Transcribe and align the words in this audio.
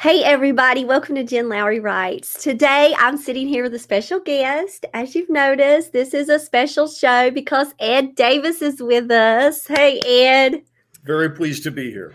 Hey, 0.00 0.22
everybody, 0.22 0.84
welcome 0.84 1.16
to 1.16 1.24
Jen 1.24 1.48
Lowry 1.48 1.80
Writes. 1.80 2.40
Today 2.40 2.94
I'm 2.98 3.16
sitting 3.16 3.48
here 3.48 3.64
with 3.64 3.74
a 3.74 3.80
special 3.80 4.20
guest. 4.20 4.86
As 4.94 5.16
you've 5.16 5.28
noticed, 5.28 5.92
this 5.92 6.14
is 6.14 6.28
a 6.28 6.38
special 6.38 6.86
show 6.86 7.32
because 7.32 7.74
Ed 7.80 8.14
Davis 8.14 8.62
is 8.62 8.80
with 8.80 9.10
us. 9.10 9.66
Hey, 9.66 9.98
Ed. 10.06 10.62
Very 11.02 11.30
pleased 11.30 11.64
to 11.64 11.72
be 11.72 11.90
here. 11.90 12.14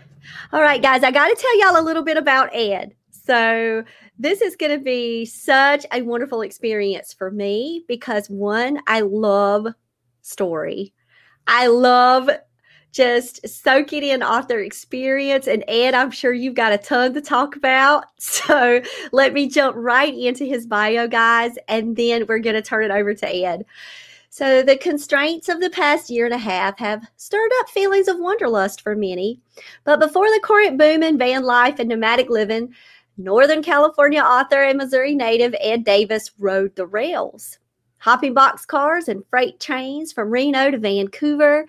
All 0.54 0.62
right, 0.62 0.80
guys, 0.80 1.02
I 1.02 1.10
got 1.10 1.28
to 1.28 1.34
tell 1.34 1.58
y'all 1.58 1.78
a 1.78 1.84
little 1.84 2.02
bit 2.02 2.16
about 2.16 2.48
Ed. 2.54 2.94
So, 3.10 3.84
this 4.18 4.40
is 4.40 4.56
going 4.56 4.72
to 4.72 4.82
be 4.82 5.26
such 5.26 5.84
a 5.92 6.00
wonderful 6.00 6.40
experience 6.40 7.12
for 7.12 7.30
me 7.30 7.84
because 7.86 8.30
one, 8.30 8.80
I 8.86 9.02
love 9.02 9.66
story. 10.22 10.94
I 11.46 11.66
love 11.66 12.30
just 12.94 13.46
soaking 13.46 14.04
in 14.04 14.22
author 14.22 14.60
experience. 14.60 15.48
And 15.48 15.64
Ed, 15.66 15.94
I'm 15.94 16.12
sure 16.12 16.32
you've 16.32 16.54
got 16.54 16.72
a 16.72 16.78
ton 16.78 17.12
to 17.14 17.20
talk 17.20 17.56
about. 17.56 18.04
So 18.24 18.80
let 19.12 19.32
me 19.32 19.48
jump 19.48 19.76
right 19.76 20.12
into 20.12 20.44
his 20.44 20.66
bio, 20.66 21.06
guys, 21.06 21.56
and 21.68 21.94
then 21.94 22.26
we're 22.26 22.38
going 22.38 22.56
to 22.56 22.62
turn 22.62 22.84
it 22.84 22.90
over 22.90 23.14
to 23.14 23.26
Ed. 23.26 23.64
So, 24.30 24.62
the 24.62 24.76
constraints 24.76 25.48
of 25.48 25.60
the 25.60 25.70
past 25.70 26.10
year 26.10 26.24
and 26.24 26.34
a 26.34 26.38
half 26.38 26.78
have 26.78 27.06
stirred 27.16 27.50
up 27.60 27.68
feelings 27.68 28.08
of 28.08 28.18
wanderlust 28.18 28.80
for 28.80 28.96
many. 28.96 29.40
But 29.84 30.00
before 30.00 30.26
the 30.26 30.40
current 30.42 30.78
boom 30.78 31.02
in 31.02 31.18
van 31.18 31.44
life 31.44 31.78
and 31.78 31.88
nomadic 31.88 32.30
living, 32.30 32.74
Northern 33.16 33.62
California 33.62 34.20
author 34.20 34.64
and 34.64 34.78
Missouri 34.78 35.14
native 35.14 35.54
Ed 35.60 35.84
Davis 35.84 36.32
rode 36.38 36.74
the 36.74 36.86
rails 36.86 37.58
hopping 38.04 38.34
boxcars 38.34 39.08
and 39.08 39.24
freight 39.30 39.58
trains 39.58 40.12
from 40.12 40.28
Reno 40.28 40.70
to 40.70 40.76
Vancouver, 40.76 41.66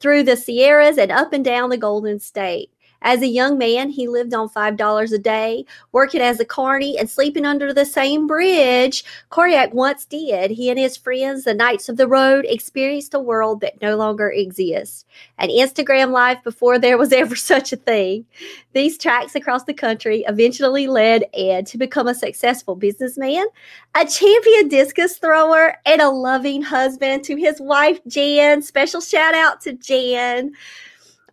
through 0.00 0.22
the 0.22 0.36
Sierras 0.36 0.98
and 0.98 1.10
up 1.10 1.32
and 1.32 1.42
down 1.42 1.70
the 1.70 1.78
Golden 1.78 2.20
State. 2.20 2.70
As 3.02 3.22
a 3.22 3.26
young 3.26 3.58
man, 3.58 3.90
he 3.90 4.08
lived 4.08 4.34
on 4.34 4.48
$5 4.48 5.12
a 5.12 5.18
day, 5.18 5.64
working 5.92 6.20
as 6.20 6.40
a 6.40 6.44
carny 6.44 6.98
and 6.98 7.08
sleeping 7.08 7.46
under 7.46 7.72
the 7.72 7.84
same 7.84 8.26
bridge 8.26 9.04
Kerouac 9.30 9.72
once 9.72 10.04
did. 10.04 10.50
He 10.50 10.68
and 10.70 10.78
his 10.78 10.96
friends, 10.96 11.44
the 11.44 11.54
Knights 11.54 11.88
of 11.88 11.96
the 11.96 12.08
Road, 12.08 12.44
experienced 12.48 13.14
a 13.14 13.20
world 13.20 13.60
that 13.60 13.80
no 13.80 13.96
longer 13.96 14.30
exists. 14.30 15.04
An 15.38 15.48
Instagram 15.48 16.10
life 16.10 16.42
before 16.42 16.78
there 16.78 16.98
was 16.98 17.12
ever 17.18 17.36
such 17.36 17.72
a 17.72 17.76
thing. 17.76 18.24
These 18.72 18.98
tracks 18.98 19.34
across 19.34 19.64
the 19.64 19.74
country 19.74 20.24
eventually 20.26 20.86
led 20.86 21.24
Ed 21.34 21.66
to 21.66 21.78
become 21.78 22.08
a 22.08 22.14
successful 22.14 22.74
businessman, 22.74 23.46
a 23.94 24.06
champion 24.06 24.68
discus 24.68 25.18
thrower, 25.18 25.76
and 25.86 26.00
a 26.00 26.08
loving 26.08 26.62
husband 26.62 27.24
to 27.24 27.36
his 27.36 27.60
wife, 27.60 28.00
Jan. 28.06 28.62
Special 28.62 29.00
shout 29.00 29.34
out 29.34 29.60
to 29.62 29.72
Jan. 29.72 30.52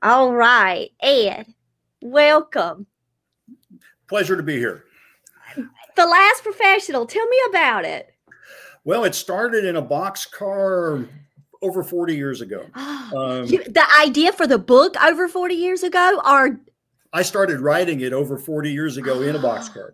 All 0.06 0.36
right, 0.36 0.92
Ed, 1.00 1.48
welcome. 2.00 2.86
Pleasure 4.08 4.38
to 4.38 4.44
be 4.44 4.56
here. 4.56 4.84
The 5.96 6.06
last 6.06 6.44
professional, 6.44 7.08
tell 7.08 7.26
me 7.26 7.38
about 7.50 7.86
it. 7.86 8.14
Well, 8.84 9.04
it 9.04 9.16
started 9.16 9.66
in 9.66 9.78
a 9.78 9.82
boxcar 9.82 11.08
over 11.64 11.84
40 11.84 12.16
years 12.16 12.42
ago. 12.42 12.68
Um, 13.06 13.46
the 13.46 13.86
idea 14.02 14.34
for 14.34 14.48
the 14.48 14.58
book 14.58 14.96
over 15.02 15.28
40 15.28 15.54
years 15.54 15.84
ago 15.84 16.20
or 16.26 16.60
I 17.14 17.22
started 17.22 17.60
writing 17.60 18.02
it 18.02 18.14
over 18.14 18.36
40 18.36 18.72
years 18.72 18.98
ago 18.98 19.22
in 19.22 19.36
a 19.36 19.40
boxcar. 19.48 19.92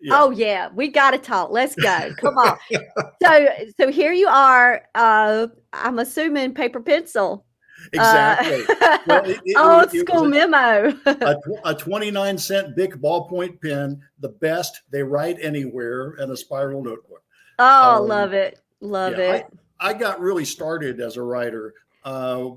Yeah. 0.00 0.22
Oh 0.22 0.30
yeah, 0.30 0.70
we 0.74 0.88
got 0.88 1.10
to 1.10 1.18
talk. 1.18 1.50
Let's 1.50 1.74
go. 1.74 2.10
Come 2.18 2.38
on. 2.38 2.56
so 3.22 3.48
so 3.78 3.92
here 3.92 4.12
you 4.12 4.26
are 4.26 4.82
uh 4.94 5.48
I'm 5.74 5.98
assuming 5.98 6.54
paper 6.54 6.80
pencil. 6.80 7.44
Exactly. 7.92 8.64
Uh, 8.68 8.98
well, 9.06 9.24
it, 9.24 9.40
it, 9.44 9.56
old 9.56 9.94
it, 9.94 10.06
school 10.06 10.24
memo. 10.24 10.92
a, 11.06 11.36
a, 11.64 11.74
29 11.74 12.38
cent 12.38 12.74
Bic 12.76 12.94
ballpoint 12.96 13.60
pen, 13.60 14.00
the 14.20 14.30
best. 14.30 14.80
They 14.90 15.02
write 15.02 15.36
anywhere, 15.40 16.14
and 16.18 16.32
a 16.32 16.36
spiral 16.36 16.82
notebook. 16.82 17.22
Oh, 17.58 18.02
um, 18.02 18.08
love 18.08 18.32
it. 18.32 18.60
Love 18.80 19.18
yeah, 19.18 19.34
it. 19.34 19.46
I, 19.80 19.90
I, 19.90 19.94
got 19.94 20.20
really 20.20 20.44
started 20.44 21.00
as 21.00 21.16
a 21.16 21.22
writer. 21.22 21.74
Uh, 22.04 22.50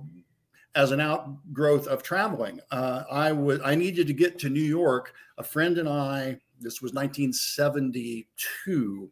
as 0.75 0.91
an 0.91 1.00
outgrowth 1.00 1.88
of 1.88 2.03
traveling, 2.03 2.59
uh, 2.72 3.03
I 3.09 3.31
was 3.31 3.59
I 3.66 3.74
needed 3.75 4.06
to 4.08 4.13
get 4.13 4.38
to 4.40 4.50
New 4.50 4.62
York. 4.62 5.13
A 5.38 5.44
friend 5.44 5.78
and 5.78 5.90
I, 5.90 6.38
this 6.59 6.81
was 6.81 6.94
1972, 6.94 9.12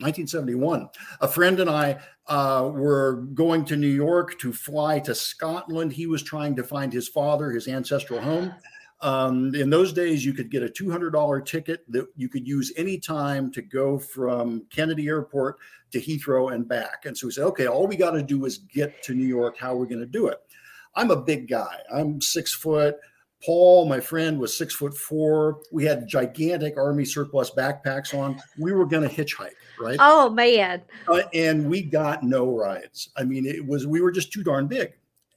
1971. 0.00 0.88
A 1.20 1.28
friend 1.28 1.60
and 1.60 1.70
I 1.70 1.98
uh, 2.26 2.70
were 2.72 3.26
going 3.34 3.64
to 3.66 3.76
New 3.76 3.88
York 3.88 4.38
to 4.40 4.52
fly 4.52 4.98
to 5.00 5.14
Scotland. 5.14 5.92
He 5.92 6.06
was 6.06 6.22
trying 6.22 6.56
to 6.56 6.64
find 6.64 6.92
his 6.92 7.08
father, 7.08 7.50
his 7.50 7.68
ancestral 7.68 8.20
home. 8.20 8.54
Um, 9.02 9.54
in 9.54 9.70
those 9.70 9.92
days, 9.92 10.24
you 10.24 10.34
could 10.34 10.50
get 10.50 10.62
a 10.62 10.68
$200 10.68 11.46
ticket 11.46 11.90
that 11.90 12.06
you 12.16 12.28
could 12.28 12.46
use 12.46 12.72
anytime 12.76 13.50
to 13.52 13.62
go 13.62 13.98
from 13.98 14.64
Kennedy 14.70 15.08
Airport 15.08 15.56
to 15.92 16.00
Heathrow 16.00 16.54
and 16.54 16.68
back. 16.68 17.06
And 17.06 17.16
so 17.16 17.26
we 17.26 17.32
said, 17.32 17.44
okay, 17.44 17.66
all 17.66 17.86
we 17.86 17.96
got 17.96 18.10
to 18.12 18.22
do 18.22 18.44
is 18.44 18.58
get 18.58 19.02
to 19.04 19.14
New 19.14 19.26
York. 19.26 19.56
How 19.56 19.72
are 19.72 19.78
we 19.78 19.86
going 19.86 20.00
to 20.00 20.06
do 20.06 20.26
it? 20.26 20.40
I'm 20.94 21.10
a 21.10 21.20
big 21.20 21.48
guy. 21.48 21.78
I'm 21.92 22.20
six 22.20 22.52
foot. 22.52 22.96
Paul, 23.44 23.86
my 23.86 24.00
friend, 24.00 24.38
was 24.38 24.56
six 24.56 24.74
foot 24.74 24.94
four. 24.96 25.60
We 25.72 25.84
had 25.84 26.06
gigantic 26.06 26.76
army 26.76 27.04
surplus 27.04 27.50
backpacks 27.50 28.16
on. 28.16 28.40
We 28.58 28.72
were 28.72 28.84
going 28.84 29.08
to 29.08 29.14
hitchhike, 29.14 29.54
right? 29.80 29.96
Oh 29.98 30.28
man! 30.28 30.82
Uh, 31.08 31.22
and 31.32 31.68
we 31.68 31.82
got 31.82 32.22
no 32.22 32.54
rides. 32.54 33.10
I 33.16 33.24
mean, 33.24 33.46
it 33.46 33.66
was 33.66 33.86
we 33.86 34.02
were 34.02 34.12
just 34.12 34.32
too 34.32 34.42
darn 34.42 34.66
big. 34.66 34.92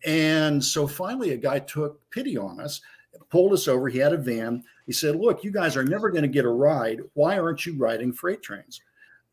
And 0.06 0.62
so 0.62 0.86
finally, 0.86 1.32
a 1.32 1.38
guy 1.38 1.60
took 1.60 2.10
pity 2.10 2.38
on 2.38 2.60
us, 2.60 2.82
pulled 3.30 3.54
us 3.54 3.70
over. 3.70 3.88
He 3.88 4.00
had 4.00 4.12
a 4.12 4.18
van. 4.18 4.64
He 4.86 4.92
said, 4.92 5.16
"Look, 5.16 5.46
you 5.46 5.52
guys 5.52 5.78
are 5.78 5.86
never 5.86 6.10
going 6.10 6.24
to 6.24 6.28
get 6.28 6.44
a 6.44 6.50
ride. 6.50 7.00
Why 7.14 7.40
aren't 7.40 7.66
you 7.66 7.78
riding 7.78 8.12
freight 8.12 8.42
trains?" 8.42 8.82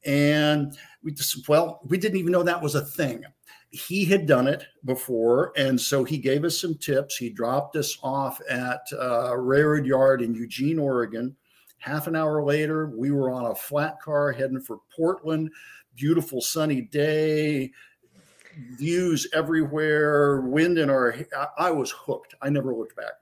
And 0.07 0.79
we 1.03 1.13
just 1.13 1.49
well, 1.49 1.81
we 1.85 1.99
didn't 1.99 2.19
even 2.19 2.31
know 2.31 2.45
that 2.45 2.63
was 2.63 2.77
a 2.77 2.85
thing 2.85 3.25
he 3.71 4.05
had 4.05 4.27
done 4.27 4.49
it 4.49 4.67
before, 4.85 5.53
and 5.57 5.81
so 5.81 6.03
he 6.03 6.19
gave 6.19 6.45
us 6.45 6.61
some 6.61 6.75
tips. 6.75 7.17
He 7.17 7.31
dropped 7.31 7.77
us 7.77 7.97
off 8.03 8.41
at 8.49 8.81
uh, 8.93 9.37
Railroad 9.37 9.87
Yard 9.87 10.23
in 10.23 10.35
Eugene, 10.35 10.79
Oregon. 10.79 11.37
Half 11.79 12.09
an 12.09 12.17
hour 12.17 12.43
later, 12.43 12.89
we 12.89 13.11
were 13.11 13.31
on 13.31 13.47
a 13.47 13.55
flat 13.55 14.01
car 14.01 14.33
heading 14.33 14.61
for 14.61 14.81
Portland. 14.95 15.51
Beautiful 15.95 16.41
sunny 16.41 16.83
day, 16.83 17.71
views 18.73 19.29
everywhere, 19.33 20.41
wind 20.41 20.79
in 20.79 20.91
our. 20.91 21.15
I 21.57 21.71
was 21.71 21.93
hooked. 21.93 22.35
I 22.43 22.51
never 22.51 22.75
looked 22.75 22.97
back. 22.97 23.13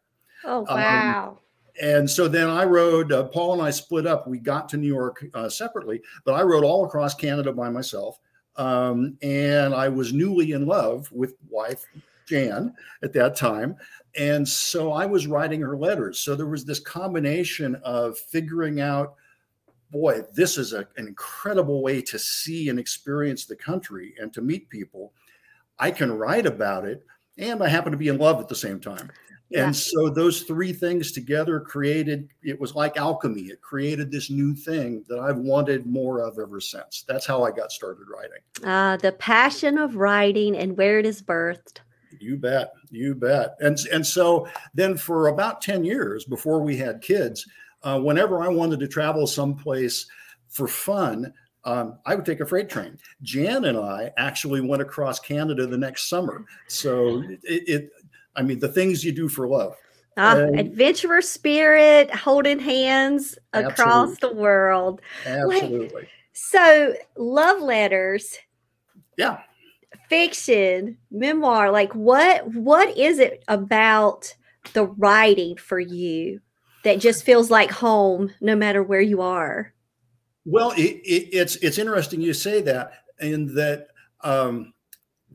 Oh 0.44 0.60
um, 0.60 0.66
wow! 0.80 1.28
Um, 1.30 1.38
and 1.80 2.10
so 2.10 2.26
then 2.26 2.48
I 2.48 2.64
rode. 2.64 3.12
Uh, 3.12 3.24
Paul 3.24 3.54
and 3.54 3.62
I 3.62 3.70
split 3.70 4.06
up. 4.06 4.26
We 4.26 4.38
got 4.38 4.68
to 4.70 4.76
New 4.78 4.88
York 4.88 5.24
uh, 5.34 5.48
separately, 5.48 6.00
but 6.24 6.32
I 6.32 6.42
rode 6.42 6.64
all 6.64 6.86
across 6.86 7.14
Canada 7.14 7.52
by 7.52 7.68
myself. 7.68 8.18
Um, 8.58 9.16
and 9.22 9.72
I 9.72 9.88
was 9.88 10.12
newly 10.12 10.52
in 10.52 10.66
love 10.66 11.10
with 11.12 11.36
wife 11.48 11.86
Jan 12.26 12.74
at 13.02 13.12
that 13.14 13.36
time. 13.36 13.76
And 14.16 14.46
so 14.46 14.92
I 14.92 15.06
was 15.06 15.26
writing 15.26 15.60
her 15.60 15.76
letters. 15.76 16.20
So 16.20 16.34
there 16.34 16.46
was 16.46 16.64
this 16.64 16.80
combination 16.80 17.76
of 17.76 18.18
figuring 18.18 18.80
out, 18.80 19.14
boy, 19.90 20.22
this 20.34 20.58
is 20.58 20.72
a, 20.72 20.86
an 20.96 21.06
incredible 21.06 21.82
way 21.82 22.02
to 22.02 22.18
see 22.18 22.68
and 22.68 22.78
experience 22.78 23.46
the 23.46 23.56
country 23.56 24.14
and 24.20 24.32
to 24.34 24.42
meet 24.42 24.68
people. 24.68 25.12
I 25.78 25.90
can 25.90 26.12
write 26.12 26.46
about 26.46 26.84
it, 26.84 27.06
and 27.38 27.62
I 27.62 27.68
happen 27.68 27.92
to 27.92 27.98
be 27.98 28.08
in 28.08 28.18
love 28.18 28.40
at 28.40 28.48
the 28.48 28.56
same 28.56 28.80
time. 28.80 29.10
Yeah. 29.50 29.66
And 29.66 29.76
so 29.76 30.10
those 30.10 30.42
three 30.42 30.72
things 30.72 31.12
together 31.12 31.58
created 31.60 32.28
it 32.42 32.60
was 32.60 32.74
like 32.74 32.96
alchemy. 32.98 33.42
It 33.42 33.62
created 33.62 34.10
this 34.10 34.28
new 34.28 34.54
thing 34.54 35.04
that 35.08 35.18
I've 35.18 35.38
wanted 35.38 35.86
more 35.86 36.20
of 36.20 36.38
ever 36.38 36.60
since. 36.60 37.04
That's 37.08 37.24
how 37.24 37.44
I 37.44 37.50
got 37.50 37.72
started 37.72 38.06
writing. 38.14 38.40
Uh, 38.62 38.98
the 38.98 39.12
passion 39.12 39.78
of 39.78 39.96
writing 39.96 40.56
and 40.56 40.76
where 40.76 40.98
it 40.98 41.06
is 41.06 41.22
birthed. 41.22 41.78
You 42.20 42.36
bet. 42.36 42.72
You 42.90 43.14
bet. 43.14 43.56
And 43.60 43.78
and 43.92 44.06
so 44.06 44.48
then 44.74 44.96
for 44.96 45.28
about 45.28 45.62
10 45.62 45.84
years 45.84 46.24
before 46.24 46.60
we 46.60 46.76
had 46.76 47.00
kids, 47.00 47.46
uh, 47.82 48.00
whenever 48.00 48.42
I 48.42 48.48
wanted 48.48 48.80
to 48.80 48.88
travel 48.88 49.26
someplace 49.26 50.06
for 50.48 50.68
fun, 50.68 51.32
um, 51.64 51.98
I 52.06 52.14
would 52.14 52.24
take 52.24 52.40
a 52.40 52.46
freight 52.46 52.68
train. 52.68 52.98
Jan 53.22 53.66
and 53.66 53.76
I 53.76 54.10
actually 54.16 54.60
went 54.60 54.80
across 54.80 55.20
Canada 55.20 55.66
the 55.66 55.76
next 55.76 56.08
summer. 56.08 56.44
So 56.68 57.22
it, 57.42 57.68
it 57.68 57.90
I 58.38 58.42
mean, 58.42 58.60
the 58.60 58.68
things 58.68 59.04
you 59.04 59.10
do 59.10 59.28
for 59.28 59.48
love. 59.48 59.74
Ah, 60.16 60.36
adventurer 60.54 61.20
spirit, 61.20 62.12
holding 62.14 62.60
hands 62.60 63.36
across 63.52 64.12
absolutely. 64.12 64.28
the 64.28 64.42
world. 64.42 65.00
Absolutely. 65.26 65.88
Like, 65.92 66.08
so, 66.32 66.94
love 67.16 67.60
letters. 67.60 68.38
Yeah. 69.16 69.40
Fiction, 70.08 70.98
memoir. 71.10 71.72
Like, 71.72 71.92
what 71.94 72.46
what 72.54 72.96
is 72.96 73.18
it 73.18 73.42
about 73.48 74.34
the 74.72 74.84
writing 74.84 75.56
for 75.56 75.80
you 75.80 76.40
that 76.84 77.00
just 77.00 77.24
feels 77.24 77.50
like 77.50 77.70
home, 77.70 78.32
no 78.40 78.54
matter 78.54 78.82
where 78.82 79.00
you 79.00 79.20
are? 79.20 79.74
Well, 80.44 80.70
it, 80.72 81.00
it, 81.04 81.28
it's 81.32 81.56
it's 81.56 81.78
interesting 81.78 82.20
you 82.20 82.34
say 82.34 82.60
that, 82.62 82.92
in 83.20 83.54
that 83.54 83.88
um, 84.22 84.72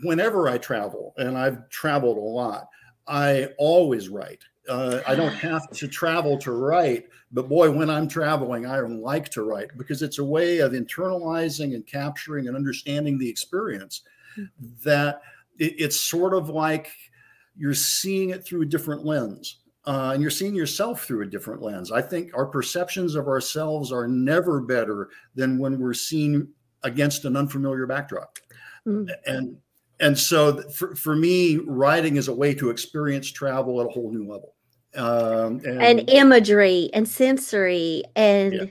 whenever 0.04 0.48
I 0.48 0.58
travel, 0.58 1.14
and 1.18 1.38
I've 1.38 1.70
traveled 1.70 2.18
a 2.18 2.22
lot, 2.22 2.68
I 3.08 3.50
always 3.58 4.10
write. 4.10 4.44
Uh, 4.70 5.02
I 5.06 5.16
don't 5.16 5.34
have 5.34 5.70
to 5.72 5.88
travel 5.88 6.38
to 6.40 6.52
write, 6.54 7.08
but 7.32 7.50
boy, 7.50 7.70
when 7.70 7.90
I'm 7.90 8.08
traveling, 8.08 8.66
I 8.66 8.80
like 8.80 9.30
to 9.32 9.44
write 9.44 9.78
because 9.78 10.02
it's 10.02 10.20
a 10.20 10.24
way 10.24 10.60
of 10.60 10.72
internalizing 10.72 11.76
and 11.76 11.86
capturing 11.86 12.48
and 12.48 12.56
understanding 12.56 13.18
the 13.18 13.30
experience. 13.30 14.04
Hmm. 14.36 14.46
That 14.86 15.22
it, 15.60 15.76
it's 15.78 16.00
sort 16.00 16.34
of 16.34 16.50
like 16.50 16.92
you're 17.56 17.74
seeing 17.74 18.30
it 18.30 18.46
through 18.46 18.62
a 18.62 18.66
different 18.66 19.06
lens. 19.06 19.60
Uh, 19.86 20.12
and 20.14 20.22
you're 20.22 20.32
seeing 20.32 20.56
yourself 20.56 21.04
through 21.04 21.24
a 21.24 21.26
different 21.26 21.62
lens. 21.62 21.92
I 21.92 22.02
think 22.02 22.32
our 22.34 22.46
perceptions 22.46 23.16
of 23.16 23.28
ourselves 23.28 23.92
are 23.92 24.08
never 24.08 24.62
better 24.62 25.10
than 25.36 25.60
when 25.60 25.78
we're 25.78 25.94
seen 25.94 26.48
against 26.84 27.26
an 27.26 27.36
unfamiliar 27.36 27.86
backdrop. 27.86 28.40
Mm. 28.88 29.10
And 29.26 29.58
and 30.04 30.20
so 30.20 30.62
for, 30.70 30.96
for 30.96 31.16
me, 31.16 31.58
writing 31.58 32.18
is 32.18 32.28
a 32.28 32.34
way 32.34 32.54
to 32.56 32.70
experience 32.70 33.32
travel 33.32 33.80
at 33.80 33.88
a 33.88 33.90
whole 33.90 34.12
new 34.12 34.30
level. 34.30 34.54
Um, 34.96 35.62
and, 35.66 35.82
and, 35.82 36.10
imagery 36.10 36.90
and 36.94 37.08
sensory 37.08 38.04
and 38.16 38.54
yeah. 38.54 38.66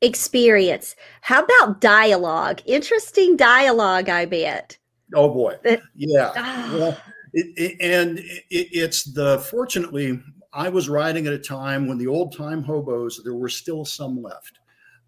experience. 0.00 0.96
How 1.22 1.42
about 1.42 1.80
dialogue? 1.80 2.62
Interesting 2.64 3.36
dialogue, 3.36 4.08
I 4.08 4.24
bet. 4.24 4.78
Oh 5.14 5.28
boy, 5.28 5.56
yeah. 5.96 6.32
Oh. 6.36 6.78
Well, 6.78 7.00
it, 7.32 7.46
it, 7.56 7.76
and 7.80 8.18
it, 8.20 8.44
it's 8.50 9.04
the 9.04 9.40
fortunately 9.40 10.22
I 10.52 10.68
was 10.68 10.88
writing 10.88 11.26
at 11.26 11.32
a 11.32 11.38
time 11.38 11.88
when 11.88 11.98
the 11.98 12.06
old 12.06 12.36
time 12.36 12.62
hobos 12.62 13.20
there 13.24 13.34
were 13.34 13.48
still 13.48 13.84
some 13.84 14.22
left. 14.22 14.59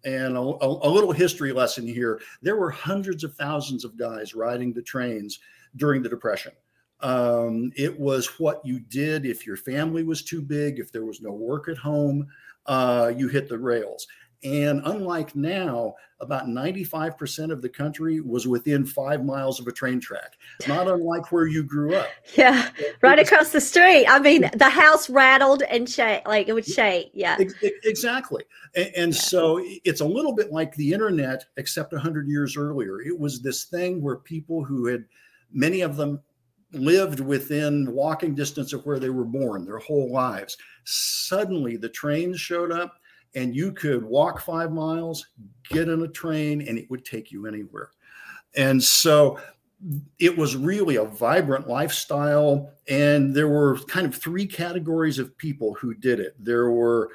And 0.05 0.35
a, 0.35 0.39
a, 0.39 0.89
little 0.89 1.13
history 1.13 1.53
lesson 1.53 1.87
here 1.87 2.19
there 2.41 2.57
were 2.57 2.69
hundreds 2.69 3.23
of 3.23 3.35
thousands 3.35 3.85
of 3.85 3.97
guys 3.97 4.35
riding 4.35 4.73
the 4.73 4.81
trains 4.81 5.39
during 5.77 6.03
the 6.03 6.09
Depression. 6.09 6.51
Um, 6.99 7.71
it 7.75 7.97
was 7.97 8.39
what 8.39 8.65
you 8.65 8.79
did 8.79 9.25
if 9.25 9.45
your 9.45 9.57
family 9.57 10.03
was 10.03 10.23
too 10.23 10.41
big, 10.41 10.79
if 10.79 10.91
there 10.91 11.05
was 11.05 11.21
no 11.21 11.31
work 11.31 11.67
at 11.67 11.77
home, 11.77 12.27
uh, 12.65 13.11
you 13.15 13.27
hit 13.27 13.49
the 13.49 13.57
rails. 13.57 14.07
And 14.43 14.81
unlike 14.85 15.35
now, 15.35 15.95
about 16.19 16.47
95% 16.47 17.51
of 17.51 17.61
the 17.61 17.69
country 17.69 18.19
was 18.19 18.47
within 18.47 18.85
five 18.85 19.23
miles 19.23 19.59
of 19.59 19.67
a 19.67 19.71
train 19.71 19.99
track, 19.99 20.37
not 20.67 20.87
unlike 20.87 21.31
where 21.31 21.47
you 21.47 21.63
grew 21.63 21.95
up. 21.95 22.07
Yeah, 22.35 22.69
right 23.01 23.19
across 23.19 23.51
the 23.51 23.61
street. 23.61 24.05
I 24.07 24.19
mean, 24.19 24.49
the 24.55 24.69
house 24.69 25.09
rattled 25.09 25.63
and 25.63 25.89
shake, 25.89 26.27
like 26.27 26.47
it 26.47 26.53
would 26.53 26.65
shake. 26.65 27.11
Yeah. 27.13 27.37
Exactly. 27.83 28.43
And, 28.75 28.91
and 28.95 29.13
yeah. 29.13 29.19
so 29.19 29.61
it's 29.63 30.01
a 30.01 30.05
little 30.05 30.33
bit 30.33 30.51
like 30.51 30.75
the 30.75 30.93
internet, 30.93 31.45
except 31.57 31.93
100 31.93 32.27
years 32.27 32.57
earlier. 32.57 33.01
It 33.01 33.17
was 33.17 33.41
this 33.41 33.65
thing 33.65 34.01
where 34.01 34.17
people 34.17 34.63
who 34.63 34.87
had, 34.87 35.05
many 35.51 35.81
of 35.81 35.95
them 35.95 36.21
lived 36.73 37.19
within 37.19 37.91
walking 37.93 38.33
distance 38.33 38.73
of 38.73 38.85
where 38.85 38.99
they 38.99 39.09
were 39.09 39.25
born 39.25 39.63
their 39.65 39.77
whole 39.77 40.11
lives. 40.11 40.57
Suddenly, 40.85 41.77
the 41.77 41.89
trains 41.89 42.39
showed 42.39 42.71
up 42.71 42.99
and 43.35 43.55
you 43.55 43.71
could 43.71 44.03
walk 44.03 44.41
five 44.41 44.71
miles, 44.71 45.27
get 45.69 45.89
in 45.89 46.03
a 46.03 46.07
train, 46.07 46.67
and 46.67 46.77
it 46.77 46.89
would 46.89 47.05
take 47.05 47.31
you 47.31 47.47
anywhere. 47.47 47.91
And 48.55 48.81
so 48.81 49.39
it 50.19 50.37
was 50.37 50.55
really 50.55 50.97
a 50.97 51.03
vibrant 51.03 51.67
lifestyle. 51.67 52.71
And 52.87 53.35
there 53.35 53.49
were 53.49 53.79
kind 53.85 54.05
of 54.05 54.15
three 54.15 54.45
categories 54.45 55.19
of 55.19 55.37
people 55.37 55.73
who 55.73 55.93
did 55.93 56.19
it. 56.19 56.35
There 56.39 56.71
were, 56.71 57.09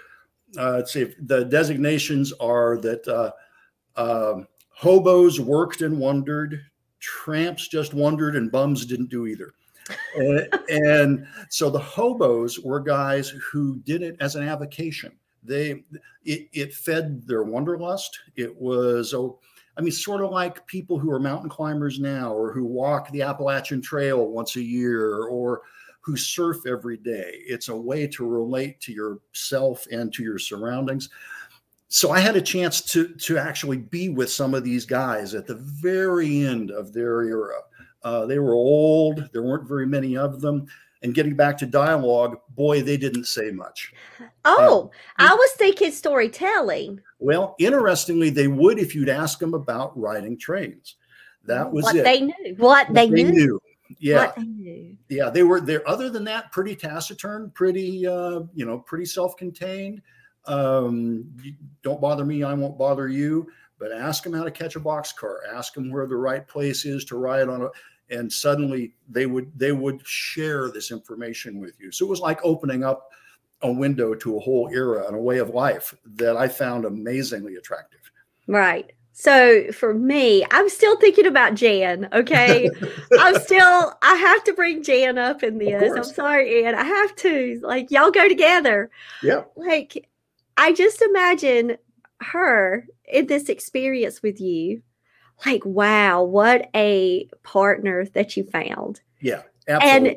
uh, 0.56 0.72
let's 0.72 0.92
see, 0.92 1.14
the 1.20 1.44
designations 1.44 2.32
are 2.34 2.78
that 2.78 3.06
uh, 3.08 3.30
uh, 3.96 4.42
hobos 4.70 5.40
worked 5.40 5.82
and 5.82 5.98
wondered, 5.98 6.60
tramps 7.00 7.68
just 7.68 7.94
wondered, 7.94 8.36
and 8.36 8.50
bums 8.50 8.84
didn't 8.84 9.10
do 9.10 9.26
either. 9.26 9.54
and, 10.16 10.48
and 10.68 11.26
so 11.48 11.70
the 11.70 11.78
hobos 11.78 12.60
were 12.60 12.80
guys 12.80 13.30
who 13.30 13.78
did 13.78 14.02
it 14.02 14.16
as 14.20 14.36
an 14.36 14.46
avocation 14.46 15.17
they 15.42 15.84
it, 16.24 16.48
it 16.52 16.74
fed 16.74 17.26
their 17.26 17.42
wanderlust. 17.42 18.18
It 18.36 18.54
was 18.54 19.14
oh, 19.14 19.38
I 19.76 19.80
mean, 19.80 19.92
sort 19.92 20.22
of 20.22 20.30
like 20.30 20.66
people 20.66 20.98
who 20.98 21.10
are 21.10 21.20
mountain 21.20 21.48
climbers 21.48 22.00
now, 22.00 22.32
or 22.32 22.52
who 22.52 22.64
walk 22.64 23.10
the 23.10 23.22
Appalachian 23.22 23.80
Trail 23.80 24.26
once 24.26 24.56
a 24.56 24.62
year, 24.62 25.24
or 25.24 25.62
who 26.00 26.16
surf 26.16 26.66
every 26.66 26.96
day. 26.96 27.42
It's 27.46 27.68
a 27.68 27.76
way 27.76 28.06
to 28.08 28.26
relate 28.26 28.80
to 28.80 28.92
yourself 28.92 29.86
and 29.92 30.12
to 30.14 30.22
your 30.22 30.38
surroundings. 30.38 31.10
So 31.88 32.10
I 32.10 32.18
had 32.18 32.36
a 32.36 32.42
chance 32.42 32.82
to 32.92 33.08
to 33.08 33.38
actually 33.38 33.78
be 33.78 34.08
with 34.08 34.30
some 34.30 34.54
of 34.54 34.64
these 34.64 34.84
guys 34.84 35.34
at 35.34 35.46
the 35.46 35.54
very 35.54 36.44
end 36.44 36.70
of 36.70 36.92
their 36.92 37.22
era. 37.22 37.60
Uh, 38.02 38.26
they 38.26 38.38
were 38.38 38.54
old. 38.54 39.28
There 39.32 39.42
weren't 39.42 39.68
very 39.68 39.86
many 39.86 40.16
of 40.16 40.40
them 40.40 40.66
and 41.02 41.14
getting 41.14 41.34
back 41.34 41.56
to 41.58 41.66
dialogue, 41.66 42.38
boy, 42.50 42.82
they 42.82 42.96
didn't 42.96 43.24
say 43.26 43.50
much. 43.50 43.92
Oh, 44.44 44.90
uh, 45.18 45.28
I 45.28 45.34
was 45.34 45.50
thinking 45.52 45.92
storytelling. 45.92 47.00
Well, 47.18 47.54
interestingly, 47.58 48.30
they 48.30 48.48
would 48.48 48.78
if 48.78 48.94
you'd 48.94 49.08
ask 49.08 49.38
them 49.38 49.54
about 49.54 49.98
riding 49.98 50.38
trains. 50.38 50.96
That 51.44 51.70
was 51.70 51.84
what 51.84 51.96
it. 51.96 52.04
they 52.04 52.20
knew. 52.22 52.54
What, 52.56 52.88
what 52.88 52.94
they, 52.94 53.08
they, 53.08 53.24
knew. 53.24 53.32
knew. 53.32 53.60
Yeah. 53.98 54.32
They 54.36 54.42
knew. 54.42 54.96
Yeah, 55.08 55.30
they 55.30 55.42
were 55.42 55.60
there. 55.60 55.88
Other 55.88 56.10
than 56.10 56.24
that, 56.24 56.52
pretty 56.52 56.76
taciturn, 56.76 57.50
pretty 57.54 58.06
uh, 58.06 58.40
you 58.54 58.66
know, 58.66 58.80
pretty 58.80 59.06
self-contained. 59.06 60.02
Um, 60.46 61.30
don't 61.82 62.00
bother 62.00 62.24
me, 62.24 62.42
I 62.42 62.54
won't 62.54 62.78
bother 62.78 63.08
you. 63.08 63.48
But 63.78 63.92
ask 63.92 64.24
them 64.24 64.32
how 64.32 64.42
to 64.42 64.50
catch 64.50 64.74
a 64.74 64.80
boxcar. 64.80 65.36
Ask 65.54 65.74
them 65.74 65.92
where 65.92 66.06
the 66.08 66.16
right 66.16 66.46
place 66.48 66.84
is 66.84 67.04
to 67.06 67.16
ride 67.16 67.48
on 67.48 67.62
a 67.62 67.68
and 68.10 68.32
suddenly 68.32 68.94
they 69.08 69.26
would 69.26 69.50
they 69.58 69.72
would 69.72 70.06
share 70.06 70.70
this 70.70 70.90
information 70.90 71.60
with 71.60 71.78
you. 71.80 71.92
So 71.92 72.06
it 72.06 72.08
was 72.08 72.20
like 72.20 72.40
opening 72.42 72.84
up 72.84 73.10
a 73.62 73.72
window 73.72 74.14
to 74.14 74.36
a 74.36 74.40
whole 74.40 74.68
era 74.72 75.06
and 75.06 75.16
a 75.16 75.20
way 75.20 75.38
of 75.38 75.50
life 75.50 75.94
that 76.04 76.36
i 76.36 76.46
found 76.46 76.84
amazingly 76.84 77.56
attractive. 77.56 78.00
Right. 78.46 78.92
So 79.12 79.72
for 79.72 79.92
me 79.92 80.46
i'm 80.50 80.68
still 80.68 80.96
thinking 80.98 81.26
about 81.26 81.54
jan 81.54 82.08
okay? 82.12 82.70
I'm 83.18 83.38
still 83.40 83.92
i 84.02 84.14
have 84.14 84.44
to 84.44 84.52
bring 84.52 84.82
jan 84.82 85.18
up 85.18 85.42
in 85.42 85.58
this. 85.58 85.92
I'm 85.94 86.04
sorry 86.04 86.64
Ann. 86.64 86.74
i 86.74 86.84
have 86.84 87.16
to. 87.16 87.60
Like 87.62 87.90
y'all 87.90 88.10
go 88.10 88.28
together. 88.28 88.90
Yeah. 89.22 89.42
Like 89.56 90.08
i 90.56 90.72
just 90.72 91.02
imagine 91.02 91.76
her 92.20 92.86
in 93.06 93.26
this 93.26 93.48
experience 93.48 94.22
with 94.22 94.40
you 94.40 94.82
like, 95.46 95.64
wow, 95.64 96.22
what 96.22 96.68
a 96.74 97.28
partner 97.42 98.04
that 98.06 98.36
you 98.36 98.44
found. 98.44 99.00
Yeah, 99.20 99.42
absolutely. 99.68 100.10
And 100.10 100.16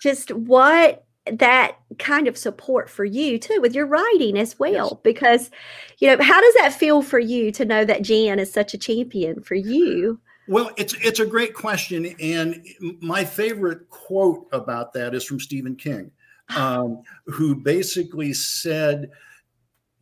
just 0.00 0.30
what 0.32 1.04
that 1.30 1.76
kind 1.98 2.26
of 2.26 2.36
support 2.36 2.90
for 2.90 3.04
you 3.04 3.38
too 3.38 3.60
with 3.60 3.74
your 3.74 3.86
writing 3.86 4.36
as 4.36 4.58
well 4.58 4.88
yes. 4.90 5.00
because 5.04 5.50
you 5.98 6.08
know 6.08 6.20
how 6.22 6.40
does 6.40 6.54
that 6.54 6.72
feel 6.72 7.00
for 7.00 7.20
you 7.20 7.52
to 7.52 7.64
know 7.64 7.84
that 7.84 8.02
jan 8.02 8.40
is 8.40 8.52
such 8.52 8.74
a 8.74 8.78
champion 8.78 9.40
for 9.40 9.54
you 9.54 10.18
well 10.48 10.72
it's 10.76 10.94
it's 10.94 11.20
a 11.20 11.26
great 11.26 11.54
question 11.54 12.06
and 12.20 12.66
my 13.00 13.24
favorite 13.24 13.88
quote 13.88 14.48
about 14.50 14.92
that 14.92 15.14
is 15.14 15.22
from 15.22 15.38
stephen 15.38 15.76
king 15.76 16.10
um, 16.56 17.02
who 17.26 17.54
basically 17.54 18.32
said 18.32 19.08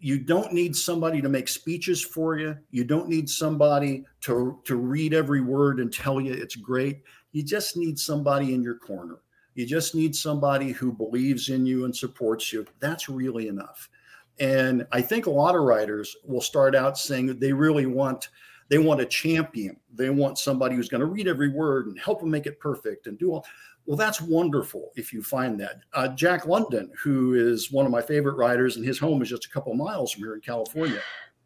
you 0.01 0.19
don't 0.19 0.53
need 0.53 0.75
somebody 0.75 1.21
to 1.21 1.29
make 1.29 1.47
speeches 1.47 2.03
for 2.03 2.39
you. 2.39 2.57
You 2.71 2.85
don't 2.85 3.09
need 3.09 3.29
somebody 3.29 4.05
to, 4.23 4.59
to 4.65 4.77
read 4.77 5.13
every 5.13 5.43
word 5.43 5.79
and 5.79 5.93
tell 5.93 6.21
you 6.21 6.33
it's 6.33 6.57
great. 6.57 7.03
You 7.33 7.43
just 7.43 7.77
need 7.77 7.99
somebody 7.99 8.55
in 8.55 8.63
your 8.63 8.77
corner. 8.77 9.19
You 9.55 9.67
just 9.67 9.95
need 9.95 10.17
somebody 10.17 10.71
who 10.71 10.93
believes 10.93 11.51
in 11.51 11.67
you 11.67 11.85
and 11.85 11.95
supports 11.95 12.53
you. 12.53 12.65
That's 12.81 13.09
really 13.09 13.49
enough. 13.49 13.91
And 14.39 14.87
I 14.91 15.03
think 15.03 15.27
a 15.27 15.31
lot 15.31 15.55
of 15.55 15.63
writers 15.63 16.17
will 16.25 16.41
start 16.41 16.75
out 16.75 16.97
saying 16.97 17.39
they 17.39 17.53
really 17.53 17.87
want 17.87 18.31
they 18.71 18.79
want 18.79 19.01
a 19.01 19.05
champion. 19.05 19.77
They 19.93 20.11
want 20.11 20.39
somebody 20.39 20.77
who's 20.77 20.89
going 20.89 21.01
to 21.01 21.07
read 21.07 21.27
every 21.27 21.49
word 21.49 21.89
and 21.89 21.99
help 21.99 22.21
them 22.21 22.31
make 22.31 22.47
it 22.47 22.61
perfect 22.61 23.09
and 23.09 23.19
do 23.19 23.33
all. 23.33 23.45
Well, 23.91 23.97
that's 23.97 24.21
wonderful 24.21 24.93
if 24.95 25.13
you 25.13 25.21
find 25.21 25.59
that. 25.59 25.81
Uh, 25.93 26.07
Jack 26.07 26.47
London, 26.47 26.93
who 26.97 27.35
is 27.35 27.73
one 27.73 27.87
of 27.87 27.91
my 27.91 28.01
favorite 28.01 28.37
writers, 28.37 28.77
and 28.77 28.87
his 28.87 29.01
home 29.01 29.21
is 29.21 29.29
just 29.29 29.47
a 29.47 29.51
couple 29.51 29.75
miles 29.75 30.13
from 30.13 30.23
here 30.23 30.37
in 30.37 30.41
California. 30.43 31.01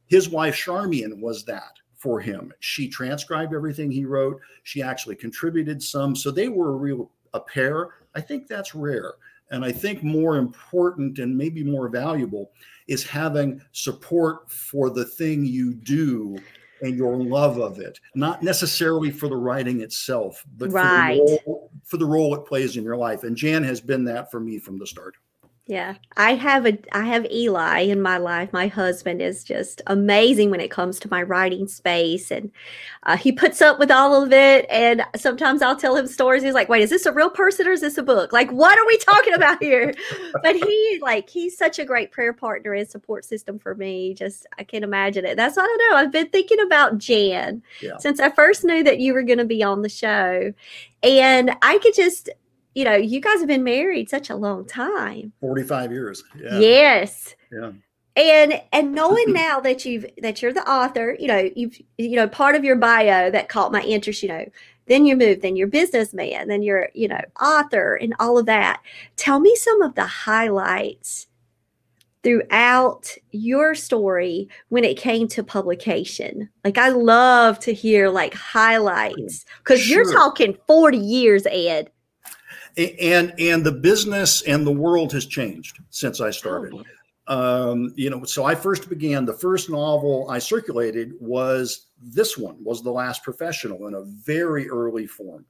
His 0.09 0.29
wife 0.29 0.55
Charmian 0.55 1.23
was 1.23 1.47
that 1.47 1.79
for 1.97 2.21
him. 2.21 2.53
She 2.61 2.87
transcribed 2.87 3.55
everything 3.55 3.91
he 3.91 4.05
wrote. 4.05 4.43
She 4.63 4.83
actually 4.83 5.17
contributed 5.17 5.83
some, 5.83 6.15
so 6.15 6.31
they 6.31 6.49
were 6.49 6.75
a 6.75 6.77
real 6.77 7.11
a 7.33 7.41
pair. 7.41 7.95
I 8.15 8.21
think 8.21 8.47
that's 8.47 8.75
rare, 8.75 9.15
and 9.51 9.65
I 9.65 9.73
think 9.73 10.03
more 10.03 10.37
important 10.37 11.21
and 11.21 11.35
maybe 11.35 11.65
more 11.65 11.89
valuable 11.89 12.51
is 12.89 13.05
having 13.05 13.59
support 13.73 14.53
for 14.53 14.91
the 14.91 15.07
thing 15.07 15.47
you 15.47 15.73
do 15.73 16.37
and 16.83 16.97
your 16.97 17.16
love 17.16 17.59
of 17.59 17.78
it, 17.78 17.99
not 18.14 18.43
necessarily 18.43 19.11
for 19.11 19.28
the 19.28 19.37
writing 19.37 19.81
itself, 19.81 20.45
but 20.57 20.71
right. 20.71 21.19
for, 21.19 21.26
the 21.26 21.38
role, 21.47 21.71
for 21.85 21.97
the 21.97 22.07
role 22.07 22.35
it 22.35 22.47
plays 22.47 22.76
in 22.76 22.85
your 22.85 22.97
life. 22.97 23.25
And 23.25 23.37
Jan 23.37 23.64
has 23.64 23.81
been 23.81 24.04
that 24.04 24.31
for 24.31 24.40
me 24.40 24.59
from 24.59 24.78
the 24.78 24.87
start. 24.87 25.14
Yeah, 25.66 25.94
I 26.14 26.35
have 26.35 26.66
a 26.66 26.76
I 26.92 27.04
have 27.04 27.25
Eli 27.30 27.80
in 27.80 28.02
my 28.02 28.18
life. 28.18 28.52
My 28.52 28.66
husband 28.66 29.23
is 29.23 29.42
just 29.42 29.80
amazing 29.87 30.50
when 30.50 30.61
it 30.61 30.71
comes 30.71 31.00
to 31.00 31.11
my 31.11 31.23
writing 31.23 31.68
space, 31.68 32.30
and 32.30 32.50
uh, 33.04 33.16
he 33.16 33.33
puts 33.33 33.62
up 33.62 33.78
with 33.78 33.90
all 33.90 34.23
of 34.23 34.30
it. 34.30 34.66
And 34.68 35.02
sometimes 35.16 35.62
I'll 35.62 35.76
tell 35.76 35.97
him 35.97 36.06
stories. 36.06 36.42
He's 36.42 36.52
like, 36.52 36.68
"Wait, 36.68 36.83
is 36.83 36.90
this 36.90 37.06
a 37.06 37.12
real 37.12 37.30
person 37.30 37.66
or 37.66 37.71
is 37.71 37.80
this 37.80 37.97
a 37.97 38.02
book? 38.02 38.30
Like, 38.30 38.50
what 38.50 38.78
are 38.78 38.87
we 38.87 38.99
talking 38.99 39.33
about 39.33 39.62
here?" 39.62 39.94
but 40.42 40.54
he 40.54 40.99
like 41.00 41.30
he's 41.30 41.56
such 41.56 41.78
a 41.78 41.87
great 41.87 42.12
prayer 42.12 42.35
partner 42.35 42.75
and 42.75 42.87
support 42.87 43.25
system 43.25 43.59
for 43.59 43.75
me. 43.75 44.12
Just 44.12 44.47
I 44.59 44.64
can't 44.64 44.85
imagine 44.85 45.25
it. 45.25 45.38
That's 45.38 45.56
I 45.56 45.64
don't 45.64 45.78
know. 45.78 45.97
I've 45.97 46.12
been 46.12 46.28
thinking 46.28 46.61
about 46.61 46.99
Jan 46.99 47.62
yeah. 47.80 47.97
since 47.97 48.21
I 48.21 48.28
first 48.28 48.64
knew 48.64 48.85
that 48.85 49.00
you 49.00 49.14
were 49.14 49.23
going 49.23 49.38
to 49.38 49.47
be 49.47 49.62
on 49.62 49.80
the 49.80 49.88
show, 49.88 50.52
and 51.02 51.56
I 51.62 51.78
could 51.78 51.94
just 51.94 52.28
you 52.75 52.85
know, 52.85 52.95
you 52.95 53.21
guys 53.21 53.38
have 53.38 53.49
been 53.49 53.64
married 53.64 54.11
such 54.11 54.31
a 54.31 54.37
long 54.37 54.66
time. 54.66 55.33
45 55.40 55.93
years. 55.93 56.25
Yeah. 56.38 56.59
Yes. 56.59 57.35
Yeah. 57.52 57.73
And 58.16 58.61
and 58.73 58.93
knowing 58.95 59.33
now 59.33 59.61
that 59.61 59.85
you've 59.85 60.07
that 60.19 60.43
you're 60.43 60.52
the 60.52 60.69
author, 60.69 61.16
you 61.19 61.28
know, 61.28 61.50
you've 61.54 61.76
you 61.99 62.16
know, 62.16 62.28
part 62.28 62.54
of 62.54 62.64
your 62.64 62.76
bio 62.76 63.31
that 63.31 63.49
caught 63.49 63.73
my 63.73 63.83
interest, 63.83 64.23
you 64.23 64.28
know, 64.28 64.45
then 64.87 65.07
you 65.07 65.16
move, 65.16 65.40
then 65.40 65.57
you're 65.57 65.66
businessman, 65.66 66.49
then 66.49 66.62
you're, 66.62 66.90
you 66.95 67.09
know, 67.09 67.21
author 67.40 67.95
and 67.95 68.14
all 68.19 68.38
of 68.38 68.47
that. 68.47 68.83
Tell 69.16 69.40
me 69.40 69.54
some 69.57 69.81
of 69.81 69.95
the 69.95 70.07
highlights 70.07 71.26
throughout 72.23 73.14
your 73.31 73.75
story 73.75 74.49
when 74.71 74.83
it 74.83 74.97
came 74.97 75.28
to 75.28 75.45
publication. 75.45 76.49
Like 76.64 76.78
I 76.78 76.88
love 76.88 77.59
to 77.61 77.73
hear 77.73 78.09
like 78.09 78.35
highlights 78.35 79.45
oh, 79.47 79.52
because 79.59 79.81
sure. 79.81 80.02
you're 80.02 80.12
talking 80.12 80.57
40 80.66 80.99
years, 80.99 81.47
Ed 81.47 81.90
and 82.76 83.35
and 83.38 83.64
the 83.64 83.73
business 83.73 84.43
and 84.43 84.66
the 84.66 84.73
world 84.73 85.12
has 85.12 85.26
changed 85.26 85.78
since 85.90 86.21
I 86.21 86.31
started. 86.31 86.85
Um, 87.26 87.93
you 87.97 88.11
know, 88.11 88.25
so 88.25 88.45
I 88.45 88.54
first 88.54 88.88
began. 88.88 89.25
The 89.25 89.33
first 89.33 89.71
novel 89.71 90.26
I 90.31 90.38
circulated 90.38 91.12
was 91.21 91.87
this 92.02 92.37
one. 92.37 92.62
Was 92.62 92.83
the 92.83 92.90
last 92.90 93.23
professional 93.23 93.87
in 93.87 93.95
a 93.95 94.02
very 94.02 94.69
early 94.69 95.07
form, 95.07 95.47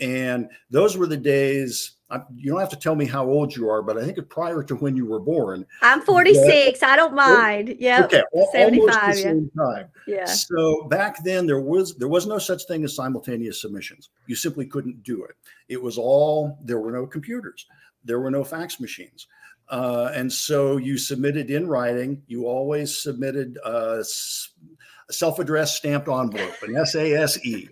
and 0.00 0.48
those 0.70 0.96
were 0.96 1.06
the 1.06 1.16
days. 1.16 1.92
I, 2.10 2.22
you 2.34 2.50
don't 2.50 2.60
have 2.60 2.70
to 2.70 2.76
tell 2.76 2.94
me 2.94 3.04
how 3.04 3.26
old 3.26 3.54
you 3.54 3.68
are, 3.68 3.82
but 3.82 3.98
I 3.98 4.04
think 4.04 4.28
prior 4.30 4.62
to 4.62 4.76
when 4.76 4.96
you 4.96 5.04
were 5.04 5.20
born. 5.20 5.66
I'm 5.82 6.00
46. 6.00 6.80
That, 6.80 6.90
I 6.90 6.96
don't 6.96 7.14
mind. 7.14 7.76
Yeah. 7.78 8.04
Okay. 8.04 8.22
75, 8.52 8.88
almost 8.88 9.06
the 9.06 9.22
same 9.22 9.50
time. 9.58 9.88
Yeah. 10.06 10.24
So 10.24 10.84
back 10.84 11.22
then 11.22 11.46
there 11.46 11.60
was 11.60 11.96
there 11.96 12.08
was 12.08 12.26
no 12.26 12.38
such 12.38 12.64
thing 12.66 12.82
as 12.84 12.96
simultaneous 12.96 13.60
submissions. 13.60 14.08
You 14.26 14.36
simply 14.36 14.64
couldn't 14.64 15.02
do 15.02 15.24
it. 15.24 15.36
It 15.68 15.82
was 15.82 15.98
all 15.98 16.58
there 16.62 16.78
were 16.78 16.92
no 16.92 17.06
computers. 17.06 17.66
There 18.04 18.20
were 18.20 18.30
no 18.30 18.42
fax 18.42 18.80
machines. 18.80 19.26
Uh, 19.68 20.10
and 20.14 20.32
so 20.32 20.78
you 20.78 20.96
submitted 20.96 21.50
in 21.50 21.68
writing. 21.68 22.22
You 22.26 22.46
always 22.46 23.02
submitted 23.02 23.58
uh, 23.64 24.02
self-addressed 25.10 25.76
stamped 25.76 26.08
envelope, 26.08 26.62
an 26.62 26.74
SASE. 26.74 27.68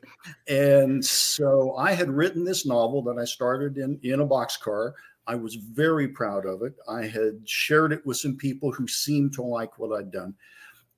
And 0.49 1.05
so 1.05 1.75
I 1.77 1.93
had 1.93 2.11
written 2.11 2.45
this 2.45 2.67
novel 2.67 3.03
that 3.05 3.19
I 3.19 3.25
started 3.25 3.79
in 3.79 3.99
in 4.03 4.21
a 4.21 4.27
boxcar. 4.27 4.93
I 5.27 5.35
was 5.35 5.57
very 5.57 6.09
proud 6.09 6.47
of 6.47 6.63
it. 6.63 6.75
I 6.89 7.07
had 7.07 7.49
shared 7.49 7.93
it 7.93 8.07
with 8.07 8.17
some 8.17 8.37
people 8.37 8.71
who 8.73 8.87
seemed 8.87 9.33
to 9.35 9.43
like 9.43 9.79
what 9.79 9.99
I'd 9.99 10.13
done. 10.13 10.35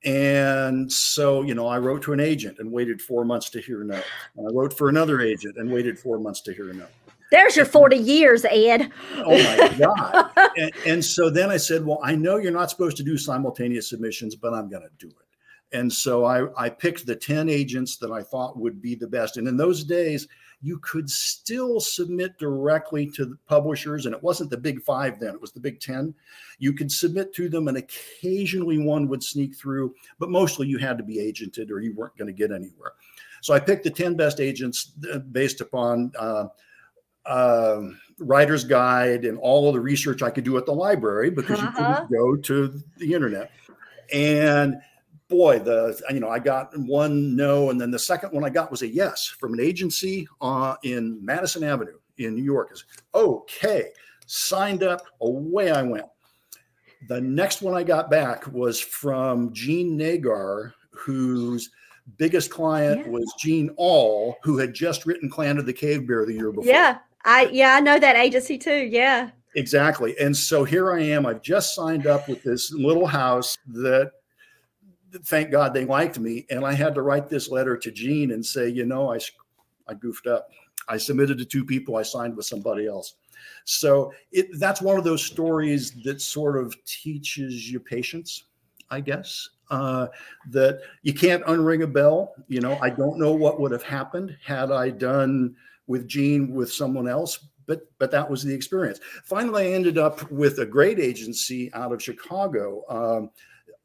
And 0.04 0.90
so, 0.92 1.42
you 1.42 1.54
know, 1.54 1.66
I 1.66 1.78
wrote 1.78 2.02
to 2.02 2.12
an 2.12 2.20
agent 2.20 2.58
and 2.58 2.70
waited 2.70 3.02
four 3.02 3.24
months 3.24 3.50
to 3.50 3.60
hear 3.60 3.82
no. 3.82 4.00
And 4.36 4.48
I 4.48 4.52
wrote 4.52 4.76
for 4.76 4.88
another 4.88 5.20
agent 5.20 5.56
and 5.56 5.72
waited 5.72 5.98
four 5.98 6.18
months 6.18 6.40
to 6.42 6.52
hear 6.52 6.72
no. 6.72 6.86
There's 7.30 7.56
your 7.56 7.66
40 7.66 7.96
years, 7.96 8.44
Ed. 8.44 8.90
oh 9.16 9.30
my 9.30 9.74
God. 9.78 10.30
and, 10.56 10.72
and, 10.86 11.04
so 11.04 11.28
then 11.28 11.50
I 11.50 11.58
said, 11.58 11.84
Well, 11.84 12.00
I 12.02 12.14
know 12.14 12.36
you're 12.36 12.52
not 12.52 12.70
supposed 12.70 12.96
to 12.98 13.02
do 13.02 13.18
simultaneous 13.18 13.90
submissions, 13.90 14.34
but 14.34 14.54
I'm 14.54 14.70
going 14.70 14.82
to 14.82 14.88
do 14.98 15.08
it. 15.08 15.27
And 15.72 15.92
so 15.92 16.24
I, 16.24 16.46
I 16.56 16.70
picked 16.70 17.06
the 17.06 17.16
10 17.16 17.48
agents 17.48 17.96
that 17.98 18.10
I 18.10 18.22
thought 18.22 18.58
would 18.58 18.80
be 18.80 18.94
the 18.94 19.06
best. 19.06 19.36
And 19.36 19.46
in 19.46 19.56
those 19.56 19.84
days, 19.84 20.26
you 20.60 20.78
could 20.78 21.08
still 21.08 21.78
submit 21.78 22.38
directly 22.38 23.06
to 23.10 23.24
the 23.24 23.38
publishers. 23.46 24.06
And 24.06 24.14
it 24.14 24.22
wasn't 24.22 24.50
the 24.50 24.56
big 24.56 24.82
five 24.82 25.20
then, 25.20 25.34
it 25.34 25.40
was 25.40 25.52
the 25.52 25.60
big 25.60 25.80
10. 25.80 26.14
You 26.58 26.72
could 26.72 26.90
submit 26.90 27.34
to 27.34 27.48
them, 27.48 27.68
and 27.68 27.76
occasionally 27.76 28.78
one 28.78 29.08
would 29.08 29.22
sneak 29.22 29.54
through, 29.54 29.94
but 30.18 30.30
mostly 30.30 30.66
you 30.66 30.78
had 30.78 30.98
to 30.98 31.04
be 31.04 31.18
agented 31.18 31.70
or 31.70 31.80
you 31.80 31.94
weren't 31.94 32.16
going 32.16 32.26
to 32.26 32.32
get 32.32 32.50
anywhere. 32.50 32.92
So 33.40 33.54
I 33.54 33.60
picked 33.60 33.84
the 33.84 33.90
10 33.90 34.16
best 34.16 34.40
agents 34.40 34.92
uh, 35.12 35.18
based 35.18 35.60
upon 35.60 36.12
uh, 36.18 36.46
uh, 37.24 37.82
writer's 38.18 38.64
guide 38.64 39.24
and 39.24 39.38
all 39.38 39.68
of 39.68 39.74
the 39.74 39.80
research 39.80 40.22
I 40.22 40.30
could 40.30 40.44
do 40.44 40.56
at 40.56 40.66
the 40.66 40.72
library 40.72 41.30
because 41.30 41.58
uh-huh. 41.58 41.66
you 41.66 41.72
couldn't 41.72 41.92
uh-huh. 41.92 42.06
go 42.10 42.36
to 42.36 42.82
the 42.96 43.14
internet. 43.14 43.52
And 44.12 44.76
boy, 45.28 45.58
the 45.58 46.00
you 46.10 46.20
know 46.20 46.28
I 46.28 46.38
got 46.38 46.76
one 46.78 47.36
no, 47.36 47.70
and 47.70 47.80
then 47.80 47.90
the 47.90 47.98
second 47.98 48.32
one 48.32 48.44
I 48.44 48.50
got 48.50 48.70
was 48.70 48.82
a 48.82 48.88
yes 48.88 49.26
from 49.26 49.54
an 49.54 49.60
agency 49.60 50.26
uh, 50.40 50.76
in 50.82 51.24
Madison 51.24 51.64
Avenue 51.64 51.98
in 52.18 52.34
New 52.34 52.42
York. 52.42 52.70
Is 52.72 52.84
okay, 53.14 53.90
signed 54.26 54.82
up, 54.82 55.02
away 55.20 55.70
I 55.70 55.82
went. 55.82 56.06
The 57.08 57.20
next 57.20 57.62
one 57.62 57.74
I 57.74 57.84
got 57.84 58.10
back 58.10 58.46
was 58.48 58.80
from 58.80 59.52
Jean 59.52 59.96
Naggar, 59.96 60.72
whose 60.90 61.70
biggest 62.16 62.50
client 62.50 63.02
yeah. 63.04 63.12
was 63.12 63.32
Jean 63.38 63.70
Auel, 63.78 64.34
who 64.42 64.58
had 64.58 64.74
just 64.74 65.06
written 65.06 65.30
Clan 65.30 65.58
of 65.58 65.66
the 65.66 65.72
Cave 65.72 66.08
Bear 66.08 66.26
the 66.26 66.34
year 66.34 66.50
before. 66.50 66.70
Yeah, 66.70 66.98
I 67.24 67.46
yeah 67.52 67.74
I 67.74 67.80
know 67.80 67.98
that 67.98 68.16
agency 68.16 68.58
too. 68.58 68.86
Yeah. 68.86 69.30
Exactly. 69.54 70.14
And 70.20 70.36
so 70.36 70.62
here 70.62 70.92
I 70.92 71.00
am. 71.00 71.26
I've 71.26 71.42
just 71.42 71.74
signed 71.74 72.06
up 72.06 72.28
with 72.28 72.42
this 72.42 72.70
little 72.70 73.06
house 73.06 73.56
that 73.68 74.12
thank 75.24 75.50
God 75.50 75.72
they 75.72 75.84
liked 75.84 76.18
me. 76.18 76.46
And 76.50 76.64
I 76.64 76.72
had 76.72 76.94
to 76.94 77.02
write 77.02 77.28
this 77.28 77.50
letter 77.50 77.76
to 77.76 77.90
Jean 77.90 78.32
and 78.32 78.44
say, 78.44 78.68
you 78.68 78.84
know, 78.84 79.12
I, 79.12 79.18
I 79.86 79.94
goofed 79.94 80.26
up. 80.26 80.50
I 80.88 80.96
submitted 80.96 81.38
to 81.38 81.44
two 81.44 81.64
people. 81.64 81.96
I 81.96 82.02
signed 82.02 82.36
with 82.36 82.46
somebody 82.46 82.86
else. 82.86 83.14
So 83.64 84.12
it, 84.32 84.48
that's 84.58 84.80
one 84.82 84.98
of 84.98 85.04
those 85.04 85.24
stories 85.24 85.92
that 86.02 86.20
sort 86.20 86.56
of 86.56 86.74
teaches 86.84 87.70
you 87.70 87.80
patience, 87.80 88.44
I 88.90 89.00
guess. 89.00 89.50
Uh, 89.70 90.06
that 90.48 90.80
you 91.02 91.12
can't 91.12 91.44
unring 91.44 91.82
a 91.82 91.86
bell. 91.86 92.32
You 92.48 92.62
know, 92.62 92.78
I 92.80 92.88
don't 92.88 93.18
know 93.18 93.32
what 93.32 93.60
would 93.60 93.70
have 93.70 93.82
happened 93.82 94.34
had 94.42 94.70
I 94.70 94.88
done 94.88 95.54
with 95.86 96.08
Jean 96.08 96.54
with 96.54 96.72
someone 96.72 97.06
else, 97.06 97.38
but 97.66 97.82
but 97.98 98.10
that 98.10 98.30
was 98.30 98.42
the 98.42 98.54
experience. 98.54 98.98
Finally, 99.24 99.68
I 99.68 99.72
ended 99.72 99.98
up 99.98 100.30
with 100.30 100.60
a 100.60 100.66
great 100.66 100.98
agency 100.98 101.70
out 101.74 101.92
of 101.92 102.02
Chicago. 102.02 102.82
Um, 102.88 103.30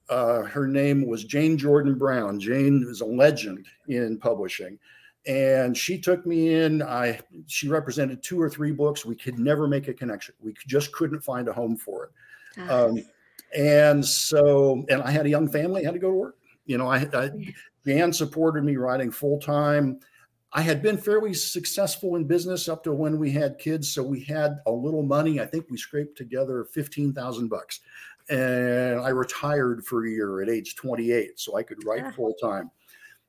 uh, 0.10 0.44
her 0.44 0.68
name 0.68 1.06
was 1.08 1.24
Jane 1.24 1.58
Jordan 1.58 1.98
Browne. 1.98 2.40
Jane 2.40 2.86
is 2.88 3.02
a 3.02 3.06
legend 3.06 3.66
in 3.88 4.18
publishing, 4.18 4.78
and 5.26 5.78
she 5.78 5.98
took 5.98 6.26
me 6.26 6.54
in. 6.54 6.82
I 6.82 7.20
she 7.48 7.70
represented 7.70 8.22
two 8.22 8.42
or 8.42 8.50
three 8.50 8.72
books. 8.72 9.06
We 9.06 9.16
could 9.16 9.40
never 9.40 9.68
make 9.68 9.88
a 9.88 9.94
connection. 9.94 10.36
We 10.40 10.54
just 10.68 10.92
couldn't 10.92 11.22
find 11.22 11.48
a 11.48 11.54
home 11.54 11.78
for 11.78 12.06
it. 12.06 12.70
Um, 12.70 13.04
and 13.56 14.06
so, 14.06 14.86
and 14.90 15.02
I 15.02 15.12
had 15.12 15.26
a 15.26 15.30
young 15.30 15.48
family. 15.48 15.82
I 15.82 15.86
had 15.86 15.94
to 15.94 16.00
go 16.00 16.10
to 16.10 16.16
work. 16.16 16.38
You 16.66 16.78
know, 16.78 16.88
I, 16.88 17.08
I 17.14 17.32
Jan 17.86 18.14
supported 18.14 18.64
me 18.64 18.76
writing 18.76 19.12
full 19.12 19.40
time. 19.40 20.00
I 20.56 20.62
had 20.62 20.84
been 20.84 20.98
fairly 20.98 21.34
successful 21.34 22.16
in 22.16 22.26
business 22.26 22.70
up 22.70 22.84
to 22.84 22.94
when 22.94 23.18
we 23.18 23.32
had 23.32 23.58
kids, 23.58 23.92
so 23.92 24.04
we 24.04 24.22
had 24.24 24.60
a 24.68 24.72
little 24.72 25.02
money. 25.02 25.40
I 25.40 25.48
think 25.48 25.66
we 25.70 25.78
scraped 25.78 26.18
together 26.18 26.66
fifteen 26.66 27.14
thousand 27.14 27.48
bucks 27.48 27.80
and 28.30 29.00
I 29.02 29.10
retired 29.10 29.86
for 29.86 30.06
a 30.06 30.10
year 30.10 30.42
at 30.42 30.50
age 30.50 30.76
28, 30.76 31.40
so 31.40 31.58
I 31.58 31.64
could 31.64 31.86
write 31.86 32.02
yeah. 32.02 32.12
full 32.12 32.34
time. 32.34 32.72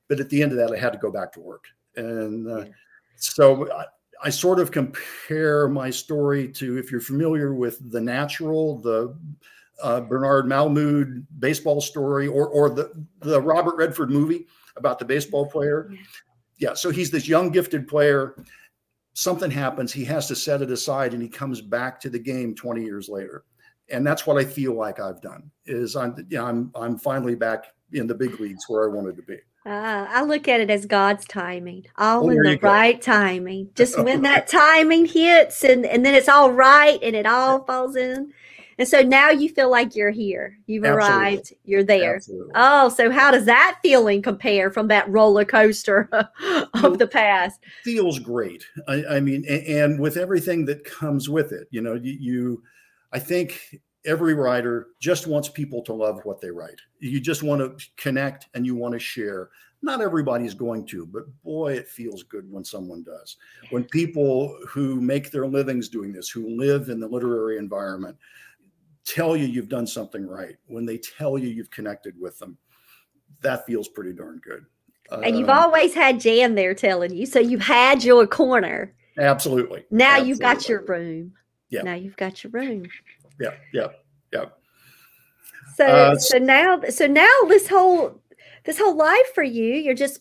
But 0.09 0.21
at 0.21 0.29
the 0.31 0.43
end 0.43 0.53
of 0.53 0.59
that, 0.59 0.73
I 0.73 0.79
had 0.79 0.93
to 0.93 0.99
go 0.99 1.11
back 1.11 1.33
to 1.33 1.41
work, 1.41 1.67
and 1.97 2.49
uh, 2.49 2.59
yeah. 2.61 2.73
so 3.17 3.71
I, 3.73 3.85
I, 4.23 4.31
sort 4.31 4.61
of 4.61 4.71
compare 4.71 5.67
my 5.69 5.89
story 5.89 6.49
to 6.53 6.77
if 6.77 6.91
you're 6.91 7.01
familiar 7.01 7.55
with 7.55 7.91
The 7.91 8.01
Natural, 8.01 8.79
the 8.79 9.17
uh, 9.83 10.03
Bernard 10.03 10.45
Malamud 10.45 11.25
baseball 11.39 11.81
story, 11.81 12.29
or 12.29 12.49
or 12.49 12.69
the 12.69 12.93
the 13.21 13.41
Robert 13.41 13.77
Redford 13.77 14.11
movie 14.11 14.47
about 14.77 14.99
the 14.99 15.07
baseball 15.07 15.47
player. 15.47 15.89
Yeah. 15.91 15.99
yeah, 16.59 16.75
so 16.75 16.91
he's 16.91 17.11
this 17.11 17.27
young 17.27 17.51
gifted 17.51 17.89
player. 17.89 18.37
Something 19.15 19.51
happens, 19.51 19.93
he 19.93 20.05
has 20.05 20.29
to 20.29 20.37
set 20.37 20.61
it 20.61 20.71
aside, 20.71 21.15
and 21.15 21.23
he 21.23 21.29
comes 21.29 21.63
back 21.63 21.99
to 22.01 22.11
the 22.11 22.19
game 22.19 22.55
20 22.55 22.83
years 22.83 23.09
later 23.09 23.45
and 23.91 24.07
that's 24.07 24.27
what 24.27 24.37
I 24.37 24.45
feel 24.45 24.75
like 24.75 25.01
I've 25.01 25.21
done. 25.21 25.51
Is 25.67 25.97
I'm 25.97 26.15
you 26.29 26.39
know, 26.39 26.47
I'm 26.47 26.71
I'm 26.75 26.99
finally 26.99 27.35
back 27.35 27.67
in 27.93 28.07
the 28.07 28.15
big 28.15 28.41
leagues 28.41 28.65
where 28.69 28.89
I 28.89 28.93
wanted 28.93 29.17
to 29.17 29.23
be. 29.23 29.39
Uh, 29.67 30.07
I 30.11 30.23
look 30.23 30.47
at 30.47 30.61
it 30.61 30.69
as 30.69 30.85
God's 30.85 31.25
timing, 31.25 31.87
all 31.97 32.27
oh, 32.27 32.31
in 32.31 32.43
the 32.43 32.59
right 32.61 33.01
timing. 33.01 33.71
Just 33.75 33.99
when 33.99 34.23
that 34.23 34.47
timing 34.47 35.07
hits, 35.07 35.65
and 35.65 35.87
and 35.87 36.05
then 36.05 36.15
it's 36.15 36.29
all 36.29 36.51
right, 36.51 36.99
and 37.03 37.17
it 37.17 37.27
all 37.27 37.65
falls 37.65 37.97
in. 37.97 38.33
And 38.79 38.89
so 38.89 39.03
now 39.03 39.31
you 39.31 39.49
feel 39.49 39.71
like 39.71 39.95
you're 39.95 40.11
here. 40.11 40.59
You've 40.67 40.85
Absolutely. 40.85 41.17
arrived. 41.17 41.53
You're 41.65 41.85
there. 41.85 42.17
Absolutely. 42.17 42.53
Oh, 42.57 42.89
so 42.89 43.11
how 43.11 43.31
does 43.31 43.45
that 43.45 43.79
feeling 43.83 44.21
compare 44.21 44.71
from 44.71 44.89
that 44.89 45.09
roller 45.09 45.45
coaster 45.45 46.09
of 46.83 46.99
the 46.99 47.07
past? 47.07 47.61
Feels 47.85 48.19
great. 48.19 48.65
I, 48.89 49.05
I 49.11 49.21
mean, 49.21 49.45
and, 49.49 49.67
and, 49.67 50.01
with 50.01 50.17
everything 50.17 50.65
that 50.67 50.85
comes 50.85 51.29
with 51.29 51.53
it, 51.53 51.69
you 51.71 51.81
know, 51.81 51.95
you, 51.95 52.17
you 52.19 52.63
I 53.15 53.21
think 53.21 53.81
every 54.05 54.35
writer 54.35 54.89
just 55.01 55.27
wants 55.27 55.49
people 55.49 55.83
to 55.83 55.95
love 55.95 56.21
what 56.25 56.41
they 56.41 56.51
write. 56.51 56.81
You 56.99 57.21
just 57.21 57.43
want 57.43 57.79
to 57.79 57.87
connect 57.97 58.49
and 58.55 58.67
you 58.67 58.75
want 58.75 58.93
to 58.93 58.99
share. 58.99 59.51
Not 59.83 60.01
everybody's 60.01 60.55
going 60.55 60.87
to, 60.87 61.07
but 61.07 61.25
boy, 61.45 61.75
it 61.75 61.89
feels 61.89 62.25
good 62.25 62.51
when 62.51 62.65
someone 62.65 63.05
does. 63.05 63.37
When 63.71 63.85
people 63.85 64.59
who 64.69 65.01
make 65.01 65.31
their 65.31 65.47
livings 65.47 65.89
doing 65.89 66.13
this, 66.13 66.29
who 66.29 66.57
live 66.59 66.89
in 66.89 66.99
the 67.01 67.09
literary 67.09 67.57
environment, 67.57 68.17
tell 69.05 69.37
you 69.37 69.47
you've 69.47 69.69
done 69.69 69.87
something 69.87 70.27
right, 70.27 70.57
when 70.67 70.85
they 70.85 70.99
tell 70.99 71.39
you 71.39 71.49
you've 71.49 71.71
connected 71.71 72.19
with 72.19 72.39
them, 72.39 72.59
that 73.43 73.67
feels 73.67 73.89
pretty 73.89 74.13
darn 74.13 74.41
good. 74.43 74.65
And 75.11 75.39
you've 75.39 75.51
um, 75.51 75.59
always 75.65 75.95
had 75.95 76.19
Jan 76.19 76.55
there 76.55 76.75
telling 76.75 77.15
you, 77.15 77.27
so 77.27 77.39
you've 77.39 77.61
had 77.61 78.03
your 78.03 78.27
corner. 78.27 78.95
Absolutely. 79.19 79.85
Now 79.91 80.17
absolutely. 80.17 80.29
you've 80.29 80.41
got 80.41 80.69
your 80.69 80.85
room. 80.87 81.33
Yeah. 81.71 81.83
Now 81.83 81.95
you've 81.95 82.17
got 82.17 82.45
your 82.45 82.51
room. 82.51 82.85
Yeah. 83.41 83.55
Yeah. 83.73 83.89
Yeah. 84.33 84.45
So 85.77 85.87
uh, 85.87 86.17
so 86.17 86.39
now 86.39 86.81
so 86.89 87.07
now 87.07 87.35
this 87.49 87.69
whole 87.69 88.21
this 88.65 88.79
whole 88.79 88.97
life 88.97 89.35
for 89.35 89.43
you, 89.43 89.75
you're 89.75 89.95
just 89.95 90.21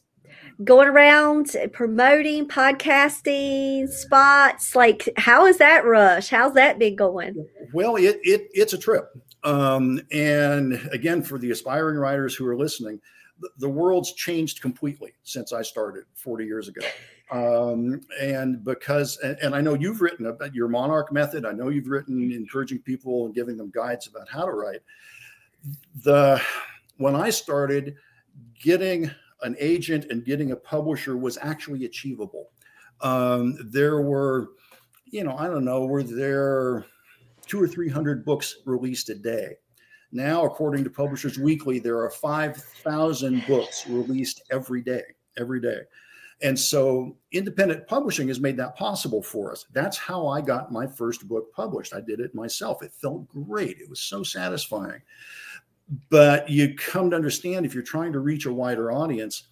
going 0.63 0.87
around 0.87 1.55
promoting 1.73 2.47
podcasting 2.47 3.89
spots 3.89 4.75
like 4.75 5.09
how 5.17 5.47
is 5.47 5.57
that 5.57 5.83
rush 5.83 6.29
how's 6.29 6.53
that 6.53 6.77
been 6.77 6.95
going 6.95 7.33
well 7.73 7.95
it, 7.95 8.19
it 8.21 8.47
it's 8.51 8.73
a 8.73 8.77
trip 8.77 9.05
um, 9.43 9.99
and 10.11 10.73
again 10.91 11.23
for 11.23 11.39
the 11.39 11.49
aspiring 11.49 11.97
writers 11.97 12.35
who 12.35 12.47
are 12.47 12.55
listening 12.55 12.99
the 13.57 13.69
world's 13.69 14.13
changed 14.13 14.61
completely 14.61 15.13
since 15.23 15.53
i 15.53 15.61
started 15.61 16.05
40 16.15 16.45
years 16.45 16.67
ago. 16.67 16.81
Um, 17.31 18.01
and 18.21 18.63
because 18.63 19.17
and, 19.23 19.37
and, 19.41 19.55
i 19.55 19.61
know 19.61 19.73
you've 19.73 20.01
written 20.01 20.27
about 20.27 20.53
your 20.53 20.67
monarch 20.67 21.11
method. 21.11 21.45
I 21.45 21.51
know 21.51 21.69
you've 21.69 21.87
written 21.87 22.31
encouraging 22.31 22.79
people 22.79 23.25
and 23.25 23.33
giving 23.33 23.57
them 23.57 23.71
guides 23.73 24.07
about 24.07 24.29
how 24.29 24.45
to 24.45 24.51
write. 24.51 24.81
The 26.03 26.41
when 26.97 27.15
i 27.15 27.29
started 27.29 27.95
getting 28.61 29.09
an 29.41 29.55
agent 29.59 30.05
and 30.09 30.23
getting 30.23 30.51
a 30.51 30.55
publisher 30.55 31.17
was 31.17 31.37
actually 31.41 31.85
achievable. 31.85 32.49
Um, 33.01 33.57
there 33.71 34.01
were 34.01 34.49
you 35.13 35.23
know 35.23 35.35
i 35.37 35.47
don't 35.47 35.63
know 35.63 35.85
were 35.85 36.03
there 36.03 36.85
two 37.45 37.61
or 37.61 37.67
three 37.67 37.87
hundred 37.87 38.25
books 38.25 38.57
released 38.65 39.09
a 39.09 39.15
day 39.15 39.57
now 40.13 40.45
according 40.45 40.83
to 40.83 40.89
publishers 40.89 41.37
weekly 41.37 41.79
there 41.79 41.97
are 41.97 42.09
5000 42.09 43.45
books 43.47 43.87
released 43.87 44.43
every 44.51 44.81
day 44.81 45.03
every 45.37 45.59
day 45.59 45.81
and 46.43 46.59
so 46.59 47.15
independent 47.31 47.87
publishing 47.87 48.27
has 48.27 48.39
made 48.39 48.57
that 48.57 48.75
possible 48.75 49.23
for 49.23 49.51
us. 49.51 49.65
That's 49.71 49.97
how 49.97 50.27
I 50.27 50.41
got 50.41 50.73
my 50.73 50.85
first 50.85 51.27
book 51.27 51.53
published. 51.53 51.93
I 51.95 52.01
did 52.01 52.19
it 52.19 52.35
myself. 52.35 52.83
It 52.83 52.91
felt 52.91 53.27
great. 53.29 53.79
It 53.79 53.89
was 53.89 54.01
so 54.01 54.23
satisfying. 54.23 55.01
But 56.09 56.49
you 56.49 56.75
come 56.75 57.09
to 57.09 57.15
understand 57.15 57.65
if 57.65 57.73
you're 57.73 57.81
trying 57.81 58.11
to 58.13 58.19
reach 58.19 58.45
a 58.45 58.53
wider 58.53 58.91
audience, 58.91 59.43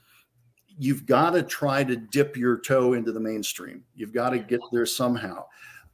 you've 0.78 1.06
got 1.06 1.32
to 1.32 1.44
try 1.44 1.84
to 1.86 1.96
dip 1.96 2.36
your 2.36 2.60
toe 2.60 2.94
into 2.94 3.14
the 3.14 3.20
mainstream. 3.20 3.84
You've 3.96 4.14
got 4.14 4.32
to 4.32 4.40
get 4.40 4.62
there 4.72 4.86
somehow. 4.86 5.46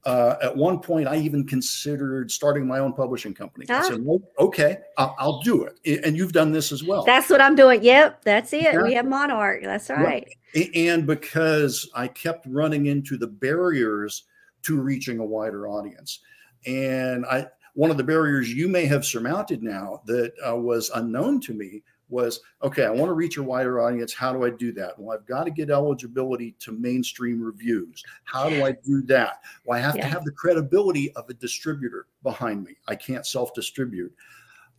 Uh, 0.07 0.37
at 0.41 0.55
one 0.55 0.79
point, 0.79 1.05
I 1.05 1.17
even 1.17 1.45
considered 1.45 2.31
starting 2.31 2.65
my 2.65 2.79
own 2.79 2.93
publishing 2.93 3.33
company. 3.33 3.65
Ah. 3.69 3.83
I 3.83 3.89
said, 3.89 4.05
well, 4.05 4.21
okay, 4.39 4.77
I'll, 4.97 5.13
I'll, 5.19 5.41
do 5.41 5.65
it. 5.65 6.05
And 6.05 6.15
you've 6.15 6.31
done 6.31 6.53
this 6.53 6.71
as 6.71 6.81
well. 6.81 7.03
That's 7.03 7.29
what 7.29 7.41
I'm 7.41 7.55
doing. 7.55 7.83
Yep, 7.83 8.23
that's 8.23 8.53
it. 8.53 8.61
Yeah. 8.61 8.83
We 8.83 8.93
have 8.93 9.05
Monarch. 9.05 9.63
That's 9.63 9.89
right. 9.89 10.25
And 10.73 11.05
because 11.05 11.89
I 11.93 12.07
kept 12.07 12.45
running 12.47 12.85
into 12.85 13.17
the 13.17 13.27
barriers 13.27 14.23
to 14.63 14.79
reaching 14.79 15.19
a 15.19 15.25
wider 15.25 15.67
audience. 15.67 16.21
And 16.65 17.25
I, 17.25 17.47
one 17.73 17.91
of 17.91 17.97
the 17.97 18.03
barriers 18.05 18.49
you 18.49 18.69
may 18.69 18.85
have 18.85 19.05
surmounted 19.05 19.61
now 19.61 20.03
that 20.05 20.31
uh, 20.47 20.55
was 20.55 20.89
unknown 20.95 21.41
to 21.41 21.53
me 21.53 21.83
was 22.09 22.41
okay, 22.63 22.85
I 22.85 22.89
want 22.89 23.09
to 23.09 23.13
reach 23.13 23.37
a 23.37 23.43
wider 23.43 23.81
audience. 23.81 24.13
How 24.13 24.33
do 24.33 24.45
I 24.45 24.49
do 24.49 24.71
that? 24.73 24.97
Well, 24.97 25.17
I've 25.17 25.25
got 25.25 25.43
to 25.43 25.51
get 25.51 25.69
eligibility 25.69 26.55
to 26.59 26.71
mainstream 26.71 27.41
reviews. 27.41 28.03
How 28.23 28.49
do 28.49 28.65
I 28.65 28.71
do 28.71 29.01
that? 29.03 29.41
Well, 29.65 29.77
I 29.77 29.81
have 29.81 29.95
yeah. 29.95 30.03
to 30.03 30.07
have 30.09 30.23
the 30.23 30.31
credibility 30.31 31.13
of 31.13 31.29
a 31.29 31.33
distributor 31.33 32.07
behind 32.23 32.63
me. 32.63 32.77
I 32.87 32.95
can't 32.95 33.25
self 33.25 33.53
distribute. 33.53 34.13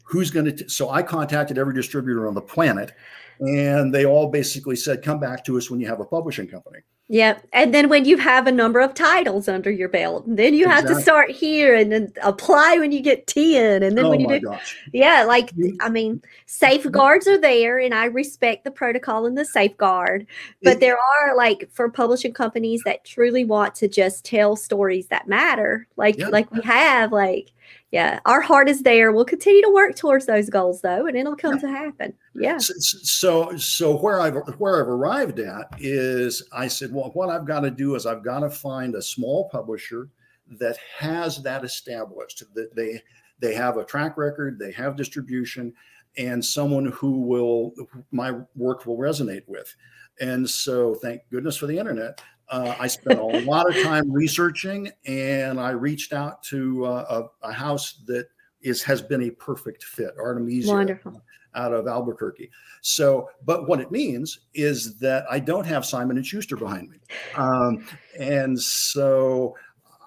Who's 0.04 0.30
going 0.30 0.56
to? 0.56 0.68
So 0.68 0.90
I 0.90 1.02
contacted 1.02 1.58
every 1.58 1.74
distributor 1.74 2.26
on 2.28 2.34
the 2.34 2.40
planet 2.40 2.92
and 3.40 3.94
they 3.94 4.06
all 4.06 4.28
basically 4.28 4.76
said, 4.76 5.02
come 5.02 5.20
back 5.20 5.44
to 5.44 5.56
us 5.58 5.70
when 5.70 5.80
you 5.80 5.86
have 5.86 6.00
a 6.00 6.04
publishing 6.04 6.48
company. 6.48 6.78
Yeah. 7.10 7.38
And 7.54 7.72
then 7.72 7.88
when 7.88 8.04
you 8.04 8.18
have 8.18 8.46
a 8.46 8.52
number 8.52 8.80
of 8.80 8.92
titles 8.92 9.48
under 9.48 9.70
your 9.70 9.88
belt, 9.88 10.24
then 10.26 10.52
you 10.52 10.66
exactly. 10.66 10.88
have 10.88 10.98
to 10.98 11.02
start 11.02 11.30
here 11.30 11.74
and 11.74 11.90
then 11.90 12.12
apply 12.22 12.76
when 12.78 12.92
you 12.92 13.00
get 13.00 13.26
10. 13.26 13.82
And 13.82 13.96
then 13.96 14.04
oh 14.04 14.10
when 14.10 14.20
you 14.20 14.28
do, 14.28 14.40
gosh. 14.40 14.76
yeah, 14.92 15.24
like, 15.24 15.50
I 15.80 15.88
mean, 15.88 16.20
safeguards 16.44 17.26
are 17.26 17.40
there 17.40 17.78
and 17.78 17.94
I 17.94 18.04
respect 18.04 18.64
the 18.64 18.70
protocol 18.70 19.24
and 19.24 19.38
the 19.38 19.46
safeguard, 19.46 20.26
but 20.62 20.80
there 20.80 20.98
are 20.98 21.34
like 21.34 21.70
for 21.72 21.88
publishing 21.88 22.34
companies 22.34 22.82
that 22.84 23.04
truly 23.04 23.44
want 23.44 23.74
to 23.76 23.88
just 23.88 24.26
tell 24.26 24.54
stories 24.54 25.06
that 25.06 25.26
matter, 25.26 25.86
like, 25.96 26.18
yeah. 26.18 26.28
like 26.28 26.50
we 26.52 26.60
have, 26.60 27.10
like, 27.10 27.52
yeah, 27.90 28.20
our 28.26 28.42
heart 28.42 28.68
is 28.68 28.82
there. 28.82 29.12
We'll 29.12 29.24
continue 29.24 29.62
to 29.62 29.72
work 29.72 29.96
towards 29.96 30.26
those 30.26 30.50
goals 30.50 30.82
though, 30.82 31.06
and 31.06 31.16
it'll 31.16 31.36
come 31.36 31.54
yeah. 31.54 31.60
to 31.60 31.68
happen. 31.68 32.14
Yeah. 32.34 32.58
So, 32.58 32.74
so, 32.78 33.56
so 33.56 33.96
where 33.96 34.20
I've 34.20 34.36
where 34.58 34.80
I've 34.80 34.88
arrived 34.88 35.40
at 35.40 35.68
is 35.78 36.46
I 36.52 36.68
said, 36.68 36.92
well, 36.92 37.10
what 37.14 37.30
I've 37.30 37.46
got 37.46 37.60
to 37.60 37.70
do 37.70 37.94
is 37.94 38.04
I've 38.04 38.24
got 38.24 38.40
to 38.40 38.50
find 38.50 38.94
a 38.94 39.02
small 39.02 39.48
publisher 39.48 40.10
that 40.58 40.76
has 40.98 41.42
that 41.42 41.64
established 41.64 42.42
that 42.54 42.76
they 42.76 43.02
they 43.38 43.54
have 43.54 43.78
a 43.78 43.84
track 43.84 44.18
record, 44.18 44.58
they 44.58 44.72
have 44.72 44.96
distribution, 44.96 45.72
and 46.18 46.44
someone 46.44 46.86
who 46.86 47.22
will 47.22 47.72
my 48.10 48.32
work 48.54 48.84
will 48.84 48.98
resonate 48.98 49.44
with. 49.46 49.74
And 50.20 50.48
so, 50.48 50.94
thank 50.96 51.22
goodness 51.30 51.56
for 51.56 51.66
the 51.66 51.78
internet. 51.78 52.20
Uh, 52.50 52.74
I 52.78 52.86
spent 52.86 53.18
a 53.18 53.24
lot 53.24 53.68
of 53.68 53.82
time 53.82 54.10
researching, 54.10 54.90
and 55.06 55.60
I 55.60 55.70
reached 55.70 56.12
out 56.12 56.42
to 56.44 56.86
uh, 56.86 57.28
a, 57.42 57.48
a, 57.48 57.52
house 57.52 58.00
that 58.06 58.26
is 58.62 58.82
has 58.82 59.02
been 59.02 59.24
a 59.24 59.30
perfect 59.30 59.84
fit, 59.84 60.14
Artemisia, 60.18 60.72
Wonderful. 60.72 61.22
out 61.54 61.74
of 61.74 61.86
Albuquerque. 61.86 62.50
So, 62.80 63.28
but 63.44 63.68
what 63.68 63.80
it 63.80 63.90
means 63.90 64.40
is 64.54 64.96
that 64.98 65.24
I 65.30 65.40
don't 65.40 65.66
have 65.66 65.84
Simon 65.84 66.16
and 66.16 66.26
Schuster 66.26 66.56
behind 66.56 66.88
me, 66.88 66.98
um, 67.36 67.84
and 68.18 68.58
so 68.58 69.54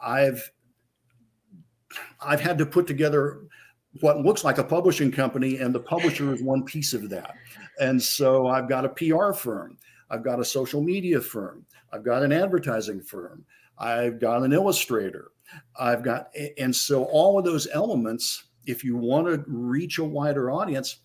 I've 0.03 0.51
I've 2.19 2.41
had 2.41 2.57
to 2.57 2.65
put 2.65 2.87
together 2.87 3.41
what 3.99 4.21
looks 4.21 4.43
like 4.43 4.57
a 4.57 4.63
publishing 4.63 5.11
company, 5.11 5.57
and 5.57 5.75
the 5.75 5.79
publisher 5.79 6.33
is 6.33 6.41
one 6.41 6.63
piece 6.63 6.93
of 6.93 7.09
that. 7.09 7.35
And 7.79 8.01
so 8.01 8.47
I've 8.47 8.69
got 8.69 8.85
a 8.85 8.89
PR 8.89 9.33
firm, 9.33 9.77
I've 10.09 10.23
got 10.23 10.39
a 10.39 10.45
social 10.45 10.81
media 10.81 11.21
firm. 11.21 11.65
I've 11.93 12.03
got 12.03 12.23
an 12.23 12.31
advertising 12.31 13.01
firm. 13.01 13.45
I've 13.77 14.19
got 14.19 14.43
an 14.43 14.53
illustrator. 14.53 15.31
I've 15.79 16.03
got, 16.03 16.29
and 16.57 16.75
so 16.75 17.05
all 17.05 17.37
of 17.37 17.45
those 17.45 17.67
elements, 17.73 18.45
if 18.65 18.83
you 18.83 18.95
want 18.95 19.27
to 19.27 19.43
reach 19.47 19.97
a 19.97 20.03
wider 20.03 20.51
audience, 20.51 20.97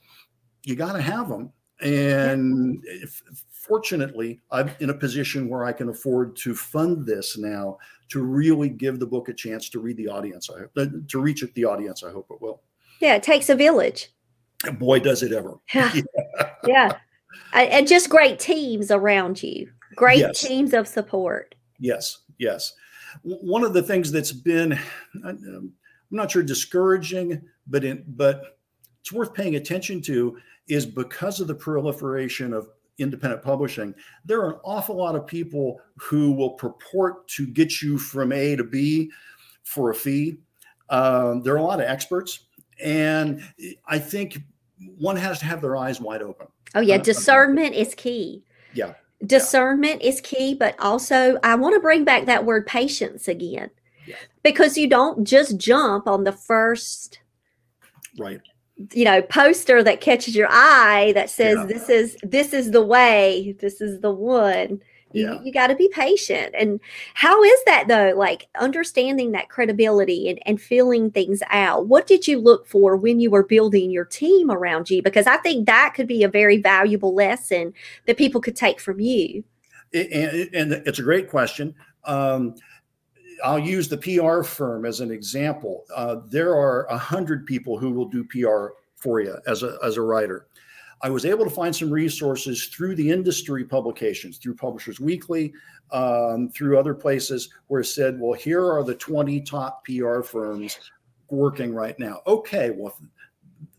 you 0.65 0.77
got 0.77 0.93
to 0.93 1.03
have 1.03 1.29
them. 1.29 1.53
And 1.81 2.83
if, 2.85 3.23
fortunately, 3.51 4.41
I'm 4.51 4.71
in 4.81 4.91
a 4.91 4.95
position 4.95 5.49
where 5.49 5.65
I 5.65 5.73
can 5.73 5.89
afford 5.89 6.37
to 6.37 6.55
fund 6.55 7.07
this 7.07 7.37
now 7.37 7.79
to 8.09 8.23
really 8.23 8.69
give 8.69 9.01
the 9.01 9.07
book 9.07 9.29
a 9.29 9.35
chance 9.35 9.69
to 9.71 9.81
read 9.81 9.97
the 9.97 10.09
audience. 10.09 10.49
I 10.51 10.61
hope, 10.61 11.09
to 11.09 11.21
reach 11.21 11.45
the 11.55 11.65
audience. 11.65 12.05
I 12.05 12.11
hope 12.11 12.27
it 12.31 12.41
will. 12.41 12.63
Yeah, 13.01 13.17
it 13.17 13.23
takes 13.23 13.49
a 13.49 13.55
village. 13.55 14.11
Boy, 14.79 15.01
does 15.01 15.23
it 15.23 15.33
ever. 15.33 15.59
Yeah. 15.75 15.93
yeah. 16.67 16.93
And 17.53 17.87
just 17.87 18.09
great 18.09 18.39
teams 18.39 18.91
around 18.91 19.43
you, 19.43 19.71
great 19.97 20.19
yes. 20.19 20.41
teams 20.41 20.73
of 20.73 20.87
support. 20.87 21.55
Yes, 21.79 22.19
yes. 22.39 22.75
One 23.23 23.65
of 23.65 23.73
the 23.73 23.83
things 23.83 24.13
that's 24.13 24.33
been, 24.33 24.79
I'm 25.25 25.73
not 26.11 26.31
sure 26.31 26.43
discouraging, 26.43 27.43
but 27.67 27.85
in, 27.85 28.05
but 28.09 28.59
it's 29.01 29.13
worth 29.13 29.35
paying 29.35 29.57
attention 29.57 30.03
to 30.03 30.39
is 30.69 30.85
because 30.85 31.41
of 31.41 31.47
the 31.47 31.55
proliferation 31.55 32.53
of 32.53 32.69
independent 32.99 33.43
publishing, 33.43 33.95
there 34.25 34.41
are 34.41 34.55
an 34.55 34.61
awful 34.65 34.97
lot 34.97 35.15
of 35.15 35.27
people 35.27 35.81
who 35.97 36.33
will 36.33 36.51
purport 36.51 37.27
to 37.29 37.47
get 37.47 37.83
you 37.83 37.99
from 37.99 38.33
A 38.33 38.57
to 38.57 38.65
B 38.65 39.11
for 39.63 39.91
a 39.91 39.95
fee. 39.95 40.39
Um, 40.89 41.43
there 41.43 41.55
are 41.55 41.59
a 41.59 41.63
lot 41.63 41.81
of 41.81 41.87
experts, 41.87 42.47
and 42.83 43.43
I 43.87 43.99
think 43.99 44.39
one 44.99 45.17
has 45.17 45.41
to 45.41 45.47
have 45.47 45.61
their 45.61 45.77
eyes 45.77 46.01
wide 46.01 46.23
open. 46.23 46.47
Oh 46.75 46.81
yeah, 46.81 46.97
uh, 46.97 47.03
discernment 47.03 47.75
is 47.75 47.95
key. 47.95 48.45
Yeah. 48.75 48.95
Discernment 49.25 50.03
yeah. 50.03 50.09
is 50.11 50.21
key, 50.21 50.55
but 50.55 50.79
also 50.79 51.39
I 51.43 51.55
want 51.55 51.75
to 51.75 51.81
bring 51.81 52.05
back 52.05 52.27
that 52.27 52.45
word 52.45 52.67
patience 52.67 53.29
again. 53.29 53.71
Yeah. 54.07 54.17
Because 54.43 54.77
you 54.77 54.89
don't 54.89 55.25
just 55.25 55.57
jump 55.57 56.07
on 56.07 56.25
the 56.25 56.33
first 56.33 57.21
right 58.19 58.41
you 58.93 59.05
know 59.05 59.23
poster 59.23 59.83
that 59.83 60.01
catches 60.01 60.37
your 60.37 60.49
eye 60.51 61.13
that 61.15 61.31
says 61.31 61.57
yeah. 61.59 61.67
this 61.67 61.89
is 61.89 62.17
this 62.23 62.53
is 62.53 62.71
the 62.71 62.83
way 62.83 63.57
this 63.59 63.81
is 63.81 64.01
the 64.01 64.11
one 64.11 64.81
yeah. 65.13 65.41
you 65.43 65.53
got 65.53 65.69
to 65.69 65.77
be 65.77 65.89
patient 65.89 66.55
and 66.59 66.81
how 67.15 67.43
is 67.43 67.65
that 67.67 67.87
though 67.89 68.13
like 68.17 68.49
understanding 68.59 69.33
that 69.33 69.49
credibility 69.49 70.29
and, 70.29 70.39
and 70.47 70.61
feeling 70.61 71.11
things 71.11 71.43
out 71.51 71.87
what 71.87 72.07
did 72.07 72.27
you 72.27 72.39
look 72.39 72.67
for 72.67 72.97
when 72.97 73.21
you 73.21 73.31
were 73.31 73.45
building 73.45 73.91
your 73.91 74.05
team 74.05 74.51
around 74.51 74.91
you 74.91 75.03
because 75.03 75.27
i 75.27 75.37
think 75.39 75.67
that 75.67 75.93
could 75.95 76.07
be 76.07 76.23
a 76.23 76.29
very 76.29 76.59
valuable 76.59 77.15
lesson 77.15 77.73
that 78.07 78.17
people 78.17 78.41
could 78.41 78.57
take 78.57 78.81
from 78.81 79.01
you 79.01 79.43
and, 79.95 80.49
and 80.53 80.73
it's 80.73 80.99
a 80.99 81.03
great 81.03 81.31
question 81.31 81.75
um, 82.05 82.55
I'll 83.45 83.59
use 83.59 83.89
the 83.89 83.99
PR 83.99 84.43
firm 84.43 84.85
as 84.85 85.01
an 85.01 85.11
example. 85.11 85.85
Uh, 85.95 86.17
there 86.27 86.55
are 86.55 86.87
a 86.87 86.97
hundred 86.97 87.47
people 87.47 87.79
who 87.79 87.91
will 87.91 88.09
do 88.09 88.25
PR 88.25 88.75
for 88.97 89.21
you 89.21 89.37
as 89.47 89.63
a 89.63 89.79
as 89.85 89.97
a 89.97 90.03
writer. 90.03 90.47
I 91.03 91.11
was 91.11 91.25
able 91.25 91.45
to 91.45 91.51
find 91.51 91.75
some 91.75 91.91
resources 91.91 92.67
through 92.67 92.95
the 92.95 93.11
industry 93.11 93.65
publications, 93.65 94.39
through 94.39 94.57
Publishers 94.57 94.99
Weekly, 94.99 95.53
um, 95.93 96.49
through 96.51 96.79
other 96.79 96.95
places, 96.95 97.51
where 97.67 97.83
it 97.83 97.87
said, 97.87 98.19
"Well, 98.19 98.33
here 98.33 98.65
are 98.65 98.83
the 98.83 98.95
20 98.95 99.41
top 99.43 99.85
PR 99.85 100.23
firms 100.23 100.79
working 101.29 101.75
right 101.75 101.99
now." 101.99 102.23
Okay, 102.27 102.71
well, 102.71 102.99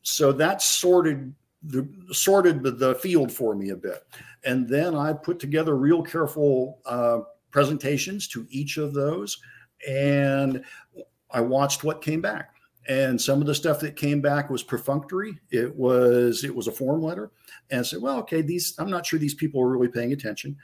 so 0.04 0.32
that 0.32 0.62
sorted 0.62 1.34
the 1.64 1.88
sorted 2.12 2.62
the, 2.62 2.96
field 2.96 3.32
for 3.32 3.56
me 3.56 3.70
a 3.70 3.76
bit, 3.76 4.04
and 4.46 4.70
then 4.70 4.96
I 4.96 5.14
put 5.14 5.40
together 5.40 5.76
real 5.76 6.04
careful. 6.04 6.80
Uh, 6.86 7.22
presentations 7.50 8.28
to 8.28 8.46
each 8.52 8.78
of 8.78 8.94
those, 8.94 9.40
and 9.88 10.64
I 11.32 11.42
watched 11.42 11.84
what 11.84 12.02
came 12.02 12.22
back. 12.22 12.57
And 12.88 13.20
some 13.20 13.42
of 13.42 13.48
the 13.48 13.56
stuff 13.56 13.80
that 13.82 13.98
came 13.98 14.22
back 14.22 14.50
was 14.50 14.64
perfunctory. 14.64 15.38
It 15.52 15.76
was 15.76 16.44
it 16.44 16.56
was 16.56 16.68
a 16.68 16.72
form 16.72 17.02
letter, 17.02 17.32
and 17.70 17.82
I 17.82 17.84
said, 17.84 18.02
well, 18.02 18.18
okay, 18.20 18.42
these 18.42 18.76
I'm 18.80 18.90
not 18.90 19.06
sure 19.06 19.20
these 19.20 19.34
people 19.34 19.62
are 19.62 19.68
really 19.68 19.90
paying 19.90 20.14
attention, 20.14 20.56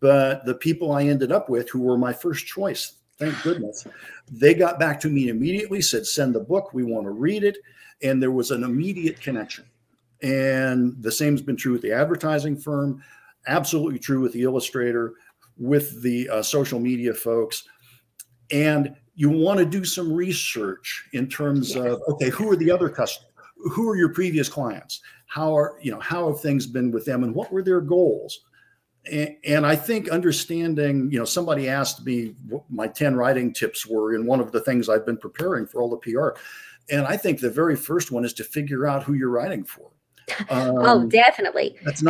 but 0.00 0.44
the 0.44 0.54
people 0.54 0.92
I 0.92 1.04
ended 1.04 1.30
up 1.30 1.48
with 1.48 1.70
who 1.70 1.80
were 1.80 1.96
my 1.96 2.12
first 2.12 2.46
choice, 2.46 2.94
thank 3.18 3.40
goodness, 3.42 3.86
they 4.30 4.54
got 4.54 4.80
back 4.80 4.98
to 5.00 5.08
me 5.08 5.28
immediately, 5.28 5.80
said, 5.80 6.04
send 6.04 6.34
the 6.34 6.40
book, 6.40 6.74
we 6.74 6.82
want 6.82 7.04
to 7.06 7.10
read 7.10 7.44
it, 7.44 7.58
and 8.02 8.20
there 8.20 8.32
was 8.32 8.50
an 8.50 8.64
immediate 8.64 9.20
connection. 9.20 9.64
And 10.20 11.00
the 11.00 11.12
same 11.12 11.34
has 11.34 11.42
been 11.42 11.56
true 11.56 11.72
with 11.72 11.82
the 11.82 11.92
advertising 11.92 12.56
firm, 12.56 13.04
absolutely 13.46 14.00
true 14.00 14.20
with 14.20 14.32
the 14.32 14.42
illustrator 14.42 15.14
with 15.58 16.02
the 16.02 16.28
uh, 16.28 16.42
social 16.42 16.78
media 16.78 17.12
folks. 17.12 17.64
And 18.50 18.94
you 19.18 19.28
want 19.28 19.58
to 19.58 19.64
do 19.64 19.84
some 19.84 20.12
research 20.12 21.08
in 21.12 21.28
terms 21.28 21.74
yes. 21.74 21.84
of 21.84 22.00
okay, 22.06 22.30
who 22.30 22.48
are 22.52 22.54
the 22.54 22.70
other 22.70 22.88
customers? 22.88 23.32
Who 23.72 23.88
are 23.88 23.96
your 23.96 24.10
previous 24.10 24.48
clients? 24.48 25.00
How 25.26 25.58
are 25.58 25.76
you 25.82 25.90
know 25.90 25.98
how 25.98 26.28
have 26.28 26.40
things 26.40 26.68
been 26.68 26.92
with 26.92 27.04
them, 27.04 27.24
and 27.24 27.34
what 27.34 27.50
were 27.50 27.62
their 27.62 27.80
goals? 27.80 28.44
And, 29.10 29.36
and 29.44 29.66
I 29.66 29.74
think 29.74 30.08
understanding, 30.08 31.10
you 31.10 31.18
know, 31.18 31.24
somebody 31.24 31.68
asked 31.68 32.06
me 32.06 32.36
what 32.46 32.62
my 32.70 32.86
ten 32.86 33.16
writing 33.16 33.52
tips 33.52 33.84
were, 33.84 34.14
and 34.14 34.24
one 34.24 34.38
of 34.38 34.52
the 34.52 34.60
things 34.60 34.88
I've 34.88 35.04
been 35.04 35.16
preparing 35.16 35.66
for 35.66 35.82
all 35.82 35.90
the 35.90 35.96
PR, 35.96 36.38
and 36.88 37.04
I 37.04 37.16
think 37.16 37.40
the 37.40 37.50
very 37.50 37.74
first 37.74 38.12
one 38.12 38.24
is 38.24 38.32
to 38.34 38.44
figure 38.44 38.86
out 38.86 39.02
who 39.02 39.14
you're 39.14 39.30
writing 39.30 39.64
for. 39.64 39.90
Oh, 40.48 40.78
um, 40.86 40.86
oh, 40.86 41.06
definitely. 41.08 41.76
and, 42.06 42.08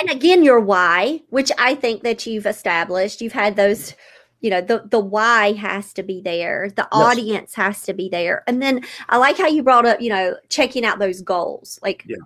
and 0.00 0.10
again, 0.10 0.42
your 0.42 0.60
why, 0.60 1.20
which 1.28 1.52
I 1.58 1.74
think 1.74 2.04
that 2.04 2.24
you've 2.24 2.46
established. 2.46 3.20
You've 3.20 3.34
had 3.34 3.54
those, 3.54 3.94
you 4.40 4.50
know, 4.50 4.60
the 4.60 4.84
the 4.90 5.00
why 5.00 5.52
has 5.52 5.92
to 5.94 6.02
be 6.02 6.20
there. 6.20 6.70
The 6.70 6.82
yes. 6.82 6.88
audience 6.92 7.54
has 7.54 7.82
to 7.82 7.92
be 7.92 8.08
there. 8.08 8.44
And 8.46 8.62
then 8.62 8.84
I 9.08 9.16
like 9.16 9.36
how 9.36 9.46
you 9.46 9.62
brought 9.62 9.86
up, 9.86 10.00
you 10.00 10.10
know, 10.10 10.36
checking 10.48 10.84
out 10.84 10.98
those 10.98 11.22
goals. 11.22 11.78
Like 11.82 12.04
yeah. 12.06 12.16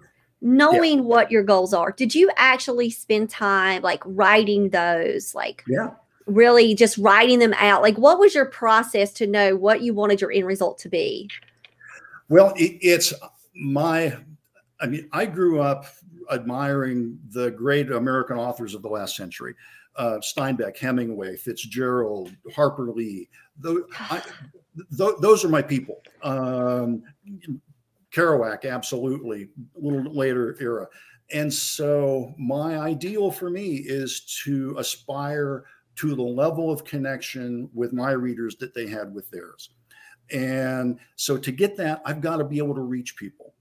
knowing 0.40 0.98
yeah. 0.98 1.04
what 1.04 1.30
your 1.30 1.42
goals 1.42 1.72
are. 1.72 1.92
Did 1.92 2.14
you 2.14 2.30
actually 2.36 2.90
spend 2.90 3.30
time 3.30 3.82
like 3.82 4.02
writing 4.04 4.70
those? 4.70 5.34
Like 5.34 5.64
yeah. 5.66 5.90
Really 6.26 6.74
just 6.74 6.98
writing 6.98 7.40
them 7.40 7.54
out. 7.54 7.82
Like 7.82 7.98
what 7.98 8.18
was 8.18 8.34
your 8.34 8.46
process 8.46 9.12
to 9.14 9.26
know 9.26 9.56
what 9.56 9.82
you 9.82 9.92
wanted 9.94 10.20
your 10.20 10.32
end 10.32 10.46
result 10.46 10.78
to 10.78 10.88
be? 10.88 11.28
Well, 12.28 12.52
it, 12.56 12.78
it's 12.80 13.12
my 13.54 14.16
I 14.80 14.86
mean, 14.86 15.08
I 15.12 15.26
grew 15.26 15.60
up 15.60 15.86
admiring 16.30 17.18
the 17.30 17.50
great 17.50 17.90
American 17.90 18.36
authors 18.36 18.74
of 18.74 18.82
the 18.82 18.88
last 18.88 19.16
century. 19.16 19.54
Uh, 19.96 20.18
Steinbeck, 20.20 20.78
Hemingway, 20.78 21.36
Fitzgerald, 21.36 22.34
Harper 22.54 22.90
Lee. 22.90 23.28
Those, 23.58 23.82
I, 23.98 24.22
th- 24.96 25.16
those 25.20 25.44
are 25.44 25.48
my 25.48 25.62
people. 25.62 26.02
Um, 26.22 27.02
Kerouac, 28.12 28.70
absolutely, 28.70 29.48
a 29.76 29.80
little 29.80 30.14
later 30.14 30.56
era. 30.60 30.86
And 31.32 31.52
so, 31.52 32.34
my 32.38 32.78
ideal 32.78 33.30
for 33.30 33.48
me 33.48 33.76
is 33.76 34.20
to 34.44 34.76
aspire 34.78 35.64
to 35.96 36.14
the 36.14 36.22
level 36.22 36.70
of 36.70 36.84
connection 36.84 37.70
with 37.72 37.92
my 37.92 38.10
readers 38.10 38.56
that 38.56 38.74
they 38.74 38.86
had 38.86 39.14
with 39.14 39.30
theirs. 39.30 39.70
And 40.30 40.98
so, 41.16 41.38
to 41.38 41.50
get 41.50 41.76
that, 41.78 42.02
I've 42.04 42.20
got 42.20 42.36
to 42.36 42.44
be 42.44 42.58
able 42.58 42.74
to 42.74 42.82
reach 42.82 43.16
people. 43.16 43.54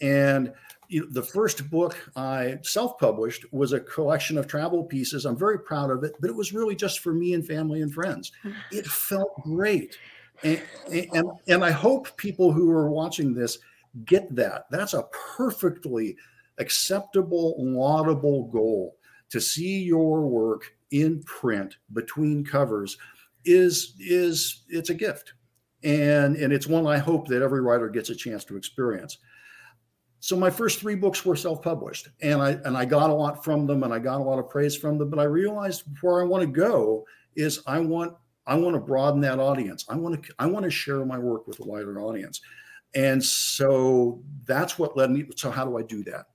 And 0.00 0.52
you 0.88 1.02
know, 1.02 1.06
the 1.10 1.22
first 1.22 1.70
book 1.70 1.96
I 2.16 2.58
self-published 2.62 3.52
was 3.52 3.72
a 3.72 3.80
collection 3.80 4.38
of 4.38 4.46
travel 4.46 4.84
pieces. 4.84 5.26
I'm 5.26 5.36
very 5.36 5.60
proud 5.60 5.90
of 5.90 6.02
it, 6.02 6.14
but 6.20 6.30
it 6.30 6.36
was 6.36 6.52
really 6.52 6.74
just 6.74 7.00
for 7.00 7.12
me 7.12 7.34
and 7.34 7.46
family 7.46 7.82
and 7.82 7.92
friends. 7.92 8.32
Hmm. 8.42 8.52
It 8.72 8.86
felt 8.86 9.40
great. 9.42 9.96
And, 10.42 10.62
and, 10.90 11.30
and 11.48 11.64
I 11.64 11.70
hope 11.70 12.16
people 12.16 12.52
who 12.52 12.70
are 12.70 12.90
watching 12.90 13.34
this 13.34 13.58
get 14.04 14.34
that. 14.34 14.64
That's 14.70 14.94
a 14.94 15.08
perfectly 15.36 16.16
acceptable, 16.58 17.54
laudable 17.58 18.48
goal. 18.48 18.96
To 19.30 19.40
see 19.42 19.80
your 19.80 20.26
work 20.26 20.72
in 20.90 21.22
print 21.24 21.76
between 21.92 22.44
covers 22.44 22.96
is 23.44 23.94
is 24.00 24.62
it's 24.68 24.88
a 24.88 24.94
gift. 24.94 25.34
And 25.84 26.34
and 26.36 26.50
it's 26.50 26.66
one 26.66 26.86
I 26.86 26.96
hope 26.96 27.28
that 27.28 27.42
every 27.42 27.60
writer 27.60 27.90
gets 27.90 28.08
a 28.08 28.14
chance 28.14 28.42
to 28.46 28.56
experience 28.56 29.18
so 30.20 30.36
my 30.36 30.50
first 30.50 30.80
three 30.80 30.96
books 30.96 31.24
were 31.24 31.36
self-published 31.36 32.08
and 32.22 32.42
i 32.42 32.50
and 32.64 32.76
i 32.76 32.84
got 32.84 33.10
a 33.10 33.14
lot 33.14 33.44
from 33.44 33.66
them 33.66 33.82
and 33.82 33.94
i 33.94 33.98
got 33.98 34.20
a 34.20 34.24
lot 34.24 34.38
of 34.38 34.48
praise 34.48 34.76
from 34.76 34.98
them 34.98 35.08
but 35.08 35.18
i 35.18 35.24
realized 35.24 35.84
where 36.00 36.20
i 36.20 36.24
want 36.24 36.42
to 36.42 36.46
go 36.46 37.04
is 37.36 37.62
i 37.66 37.78
want 37.78 38.12
i 38.46 38.54
want 38.54 38.74
to 38.74 38.80
broaden 38.80 39.20
that 39.20 39.38
audience. 39.38 39.84
I 39.88 39.96
want 39.96 40.22
to 40.22 40.34
i 40.38 40.46
want 40.46 40.64
to 40.64 40.70
share 40.70 41.04
my 41.04 41.18
work 41.18 41.46
with 41.46 41.60
a 41.60 41.64
wider 41.64 42.00
audience. 42.00 42.40
And 42.94 43.22
so 43.22 44.22
that's 44.46 44.78
what 44.78 44.96
led 44.96 45.10
me 45.10 45.26
so 45.36 45.50
how 45.50 45.64
do 45.64 45.78
i 45.78 45.82
do 45.82 46.02
that? 46.04 46.26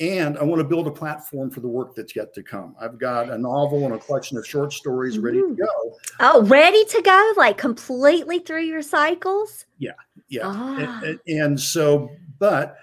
And 0.00 0.36
i 0.38 0.42
want 0.42 0.60
to 0.60 0.64
build 0.64 0.86
a 0.86 0.90
platform 0.90 1.50
for 1.50 1.60
the 1.60 1.68
work 1.68 1.94
that's 1.94 2.14
yet 2.14 2.34
to 2.34 2.42
come. 2.42 2.74
I've 2.80 2.98
got 2.98 3.30
a 3.30 3.38
novel 3.38 3.84
and 3.84 3.94
a 3.94 3.98
collection 3.98 4.36
of 4.36 4.46
short 4.46 4.72
stories 4.72 5.18
ready 5.18 5.38
to 5.38 5.54
go. 5.54 5.96
Oh 6.20 6.44
ready 6.44 6.84
to 6.84 7.00
go? 7.02 7.32
Like 7.36 7.56
completely 7.56 8.40
through 8.40 8.62
your 8.62 8.82
cycles? 8.82 9.64
Yeah 9.78 9.92
yeah. 10.28 10.42
Ah. 10.44 11.00
and, 11.04 11.20
and 11.26 11.60
so 11.60 12.10
but 12.38 12.76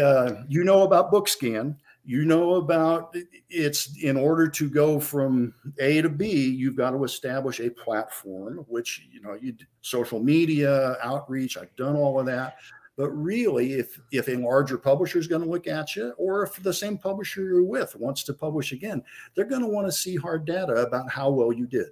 uh, 0.00 0.42
you 0.48 0.64
know 0.64 0.82
about 0.82 1.12
BookScan. 1.12 1.76
You 2.04 2.24
know 2.24 2.54
about 2.56 3.14
it's 3.48 3.96
in 4.02 4.16
order 4.16 4.48
to 4.48 4.68
go 4.68 4.98
from 4.98 5.54
A 5.78 6.02
to 6.02 6.08
B, 6.08 6.32
you've 6.32 6.76
got 6.76 6.90
to 6.90 7.04
establish 7.04 7.60
a 7.60 7.70
platform, 7.70 8.64
which 8.68 9.06
you 9.12 9.20
know 9.20 9.34
you 9.34 9.54
social 9.82 10.18
media 10.18 10.96
outreach. 11.02 11.56
I've 11.56 11.74
done 11.76 11.94
all 11.94 12.18
of 12.18 12.26
that, 12.26 12.56
but 12.96 13.10
really, 13.10 13.74
if 13.74 14.00
if 14.10 14.28
a 14.28 14.34
larger 14.34 14.78
publisher 14.78 15.18
is 15.18 15.28
going 15.28 15.42
to 15.42 15.48
look 15.48 15.68
at 15.68 15.94
you, 15.94 16.12
or 16.18 16.42
if 16.42 16.60
the 16.62 16.74
same 16.74 16.98
publisher 16.98 17.42
you're 17.42 17.64
with 17.64 17.94
wants 17.96 18.24
to 18.24 18.34
publish 18.34 18.72
again, 18.72 19.02
they're 19.34 19.44
going 19.44 19.62
to 19.62 19.68
want 19.68 19.86
to 19.86 19.92
see 19.92 20.16
hard 20.16 20.44
data 20.44 20.74
about 20.74 21.10
how 21.10 21.30
well 21.30 21.52
you 21.52 21.66
did, 21.66 21.90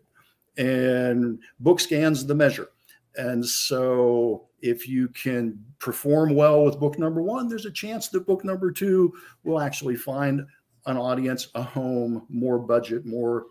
and 0.57 1.39
BookScan's 1.63 2.27
the 2.27 2.35
measure. 2.35 2.69
And 3.17 3.45
so 3.45 4.49
if 4.61 4.89
you 4.89 5.09
can 5.09 5.59
perform 5.79 6.35
well 6.35 6.65
with 6.65 6.79
book 6.79 6.99
number 6.99 7.23
one, 7.23 7.49
there's 7.49 7.67
a 7.67 7.71
chance 7.71 8.09
that 8.09 8.27
book 8.27 8.45
number 8.45 8.71
two 8.71 9.13
will 9.45 9.61
actually 9.61 9.97
find 9.97 10.47
an 10.87 10.97
audience, 10.97 11.49
a 11.55 11.63
home, 11.63 12.27
more 12.29 12.59
budget, 12.59 13.05
more 13.05 13.47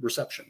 reception. 0.00 0.46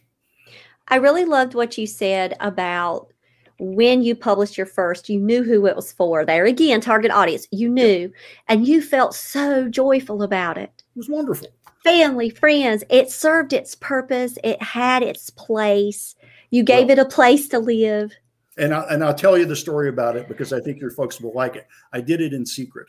I 0.88 0.96
really 0.96 1.24
loved 1.24 1.54
what 1.54 1.76
you 1.76 1.86
said 1.86 2.36
about 2.40 3.12
when 3.58 4.02
you 4.02 4.14
published 4.14 4.56
your 4.56 4.66
first, 4.66 5.08
you 5.08 5.18
knew 5.18 5.42
who 5.42 5.66
it 5.66 5.76
was 5.76 5.92
for. 5.92 6.24
There 6.24 6.44
again, 6.44 6.80
target 6.80 7.10
audience, 7.10 7.48
you 7.50 7.68
knew, 7.68 8.12
and 8.48 8.66
you 8.66 8.82
felt 8.82 9.14
so 9.14 9.68
joyful 9.68 10.22
about 10.22 10.58
it. 10.58 10.70
It 10.94 10.98
was 10.98 11.08
wonderful. 11.08 11.48
Family, 11.82 12.30
friends, 12.30 12.84
it 12.90 13.10
served 13.10 13.52
its 13.52 13.74
purpose, 13.74 14.38
it 14.44 14.60
had 14.62 15.02
its 15.02 15.30
place. 15.30 16.14
You 16.50 16.62
gave 16.62 16.88
well, 16.88 16.98
it 16.98 17.02
a 17.02 17.04
place 17.04 17.48
to 17.48 17.58
live. 17.58 18.12
And, 18.58 18.74
I, 18.74 18.82
and 18.90 19.04
I'll 19.04 19.14
tell 19.14 19.36
you 19.36 19.44
the 19.44 19.56
story 19.56 19.88
about 19.88 20.16
it 20.16 20.28
because 20.28 20.52
I 20.52 20.60
think 20.60 20.80
your 20.80 20.90
folks 20.90 21.20
will 21.20 21.34
like 21.34 21.56
it. 21.56 21.66
I 21.92 22.00
did 22.00 22.20
it 22.20 22.32
in 22.32 22.46
secret. 22.46 22.88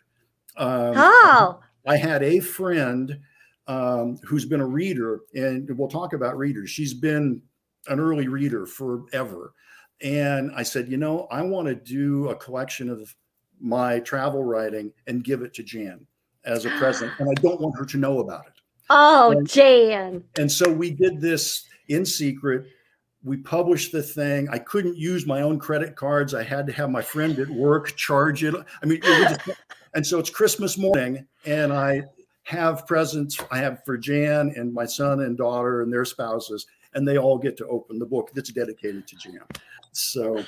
Um, 0.55 0.93
oh. 0.95 1.59
I 1.85 1.97
had 1.97 2.23
a 2.23 2.39
friend 2.39 3.19
um, 3.67 4.17
who's 4.23 4.45
been 4.45 4.61
a 4.61 4.65
reader, 4.65 5.21
and 5.35 5.69
we'll 5.77 5.89
talk 5.89 6.13
about 6.13 6.37
readers. 6.37 6.69
She's 6.69 6.93
been 6.93 7.41
an 7.87 7.99
early 7.99 8.27
reader 8.27 8.65
forever. 8.65 9.53
And 10.01 10.51
I 10.55 10.63
said, 10.63 10.89
you 10.89 10.97
know, 10.97 11.27
I 11.31 11.41
want 11.41 11.67
to 11.67 11.75
do 11.75 12.29
a 12.29 12.35
collection 12.35 12.89
of 12.89 13.13
my 13.59 13.99
travel 13.99 14.43
writing 14.43 14.91
and 15.07 15.23
give 15.23 15.41
it 15.41 15.53
to 15.55 15.63
Jan 15.63 16.05
as 16.45 16.65
a 16.65 16.69
present. 16.77 17.11
And 17.19 17.29
I 17.29 17.33
don't 17.41 17.59
want 17.59 17.77
her 17.77 17.85
to 17.85 17.97
know 17.97 18.19
about 18.19 18.45
it. 18.47 18.53
Oh, 18.89 19.31
and, 19.31 19.47
Jan. 19.47 20.23
And 20.37 20.51
so 20.51 20.71
we 20.71 20.91
did 20.91 21.19
this 21.19 21.65
in 21.87 22.05
secret. 22.05 22.67
We 23.27 23.35
published 23.37 23.91
the 23.91 24.01
thing. 24.01 24.47
I 24.49 24.57
couldn't 24.57 24.97
use 24.97 25.25
my 25.25 25.41
own 25.41 25.59
credit 25.59 25.97
cards. 25.97 26.33
I 26.33 26.43
had 26.43 26.65
to 26.67 26.73
have 26.73 26.89
my 26.89 27.01
friend 27.01 27.37
at 27.39 27.49
work 27.49 27.95
charge 27.97 28.45
it. 28.45 28.55
I 28.55 28.85
mean, 28.85 28.99
it 29.03 29.03
just, 29.03 29.59
and 29.95 30.07
so 30.07 30.17
it's 30.17 30.29
Christmas 30.29 30.77
morning, 30.77 31.27
and 31.45 31.73
I 31.73 32.03
have 32.43 32.87
presents. 32.87 33.37
I 33.51 33.57
have 33.57 33.83
for 33.85 33.97
Jan 33.97 34.53
and 34.55 34.73
my 34.73 34.85
son 34.85 35.19
and 35.19 35.37
daughter 35.37 35.81
and 35.81 35.91
their 35.91 36.05
spouses, 36.05 36.67
and 36.93 37.05
they 37.05 37.17
all 37.17 37.37
get 37.37 37.57
to 37.57 37.67
open 37.67 37.99
the 37.99 38.05
book 38.05 38.31
that's 38.33 38.53
dedicated 38.53 39.05
to 39.07 39.17
Jan. 39.17 39.41
So, 39.91 40.41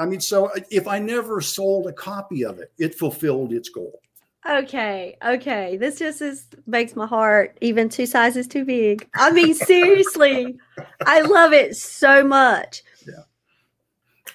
I 0.00 0.06
mean, 0.06 0.20
so 0.20 0.50
if 0.70 0.88
I 0.88 0.98
never 0.98 1.42
sold 1.42 1.88
a 1.88 1.92
copy 1.92 2.42
of 2.42 2.58
it, 2.58 2.72
it 2.78 2.94
fulfilled 2.94 3.52
its 3.52 3.68
goal. 3.68 4.00
Okay, 4.48 5.16
okay. 5.24 5.76
This 5.78 5.98
just 5.98 6.20
is 6.20 6.46
makes 6.66 6.94
my 6.94 7.06
heart 7.06 7.56
even 7.62 7.88
two 7.88 8.04
sizes 8.04 8.46
too 8.46 8.64
big. 8.64 9.08
I 9.14 9.30
mean, 9.30 9.54
seriously, 9.54 10.58
I 11.06 11.22
love 11.22 11.52
it 11.52 11.76
so 11.76 12.22
much. 12.22 12.82
Yeah. 13.06 13.14
Well, 13.14 13.24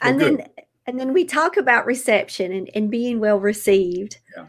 and 0.02 0.20
good. 0.20 0.38
then 0.40 0.48
and 0.88 1.00
then 1.00 1.14
we 1.14 1.26
talk 1.26 1.58
about 1.58 1.86
reception 1.86 2.52
and, 2.52 2.70
and 2.74 2.90
being 2.90 3.20
well 3.20 3.40
received. 3.40 4.18
Yeah. 4.36 4.48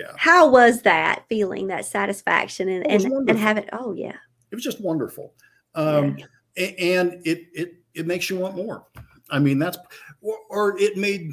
Yeah. 0.00 0.12
How 0.16 0.48
was 0.48 0.82
that 0.82 1.24
feeling, 1.28 1.68
that 1.68 1.84
satisfaction 1.84 2.68
and, 2.68 2.86
and, 2.90 3.04
and 3.28 3.38
have 3.38 3.58
it? 3.58 3.68
Oh 3.72 3.92
yeah. 3.92 4.16
It 4.50 4.54
was 4.54 4.64
just 4.64 4.80
wonderful. 4.80 5.34
Um, 5.74 6.16
yeah. 6.16 6.26
and 6.56 7.20
it 7.26 7.46
it 7.52 7.74
it 7.94 8.06
makes 8.06 8.30
you 8.30 8.38
want 8.38 8.56
more. 8.56 8.86
I 9.30 9.38
mean, 9.38 9.58
that's 9.58 9.76
or, 10.20 10.38
or 10.48 10.78
it 10.78 10.96
made. 10.96 11.30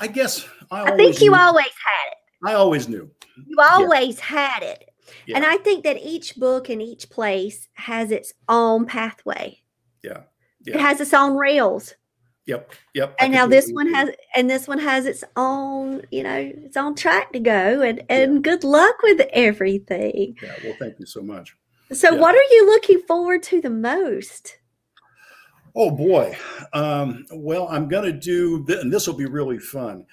I 0.00 0.06
guess 0.06 0.46
I, 0.70 0.92
I 0.92 0.96
think 0.96 1.20
you 1.20 1.30
knew, 1.30 1.36
always 1.36 1.64
had 1.64 2.12
it. 2.12 2.17
I 2.44 2.54
always 2.54 2.88
knew. 2.88 3.10
You 3.46 3.56
always 3.60 4.18
yeah. 4.18 4.24
had 4.24 4.62
it. 4.62 4.90
Yeah. 5.26 5.36
And 5.36 5.44
I 5.44 5.56
think 5.56 5.84
that 5.84 5.98
each 6.02 6.36
book 6.36 6.68
and 6.68 6.82
each 6.82 7.10
place 7.10 7.68
has 7.74 8.10
its 8.10 8.32
own 8.48 8.86
pathway. 8.86 9.60
Yeah. 10.02 10.22
yeah. 10.64 10.74
It 10.74 10.80
has 10.80 11.00
its 11.00 11.14
own 11.14 11.36
rails. 11.36 11.94
Yep. 12.46 12.72
Yep. 12.94 13.14
And 13.20 13.32
now 13.32 13.46
this 13.46 13.70
one 13.70 13.92
has 13.92 14.08
and 14.34 14.48
this 14.48 14.66
one 14.66 14.78
has 14.78 15.04
its 15.04 15.22
own, 15.36 16.02
you 16.10 16.22
know, 16.22 16.34
its 16.34 16.78
own 16.78 16.94
track 16.94 17.32
to 17.34 17.40
go 17.40 17.82
and 17.82 18.02
and 18.08 18.34
yeah. 18.34 18.40
good 18.40 18.64
luck 18.64 19.02
with 19.02 19.20
everything. 19.34 20.34
Yeah, 20.42 20.54
well 20.64 20.74
thank 20.78 20.98
you 20.98 21.04
so 21.04 21.20
much. 21.20 21.54
So 21.92 22.14
what 22.14 22.34
are 22.34 22.54
you 22.54 22.66
looking 22.66 23.00
forward 23.06 23.42
to 23.44 23.60
the 23.60 23.70
most? 23.70 24.58
Oh 25.76 25.90
boy. 25.90 26.36
Um, 26.72 27.26
well, 27.32 27.68
I'm 27.68 27.86
going 27.86 28.04
to 28.04 28.18
do, 28.18 28.64
and 28.80 28.92
this 28.92 29.06
will 29.06 29.14
be 29.14 29.26
really 29.26 29.58
fun. 29.58 30.06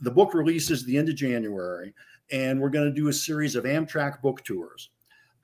The 0.00 0.10
book 0.10 0.34
releases 0.34 0.84
the 0.84 0.96
end 0.98 1.08
of 1.08 1.16
January, 1.16 1.94
and 2.30 2.60
we're 2.60 2.70
going 2.70 2.88
to 2.88 2.94
do 2.94 3.08
a 3.08 3.12
series 3.12 3.56
of 3.56 3.64
Amtrak 3.64 4.20
book 4.20 4.44
tours. 4.44 4.90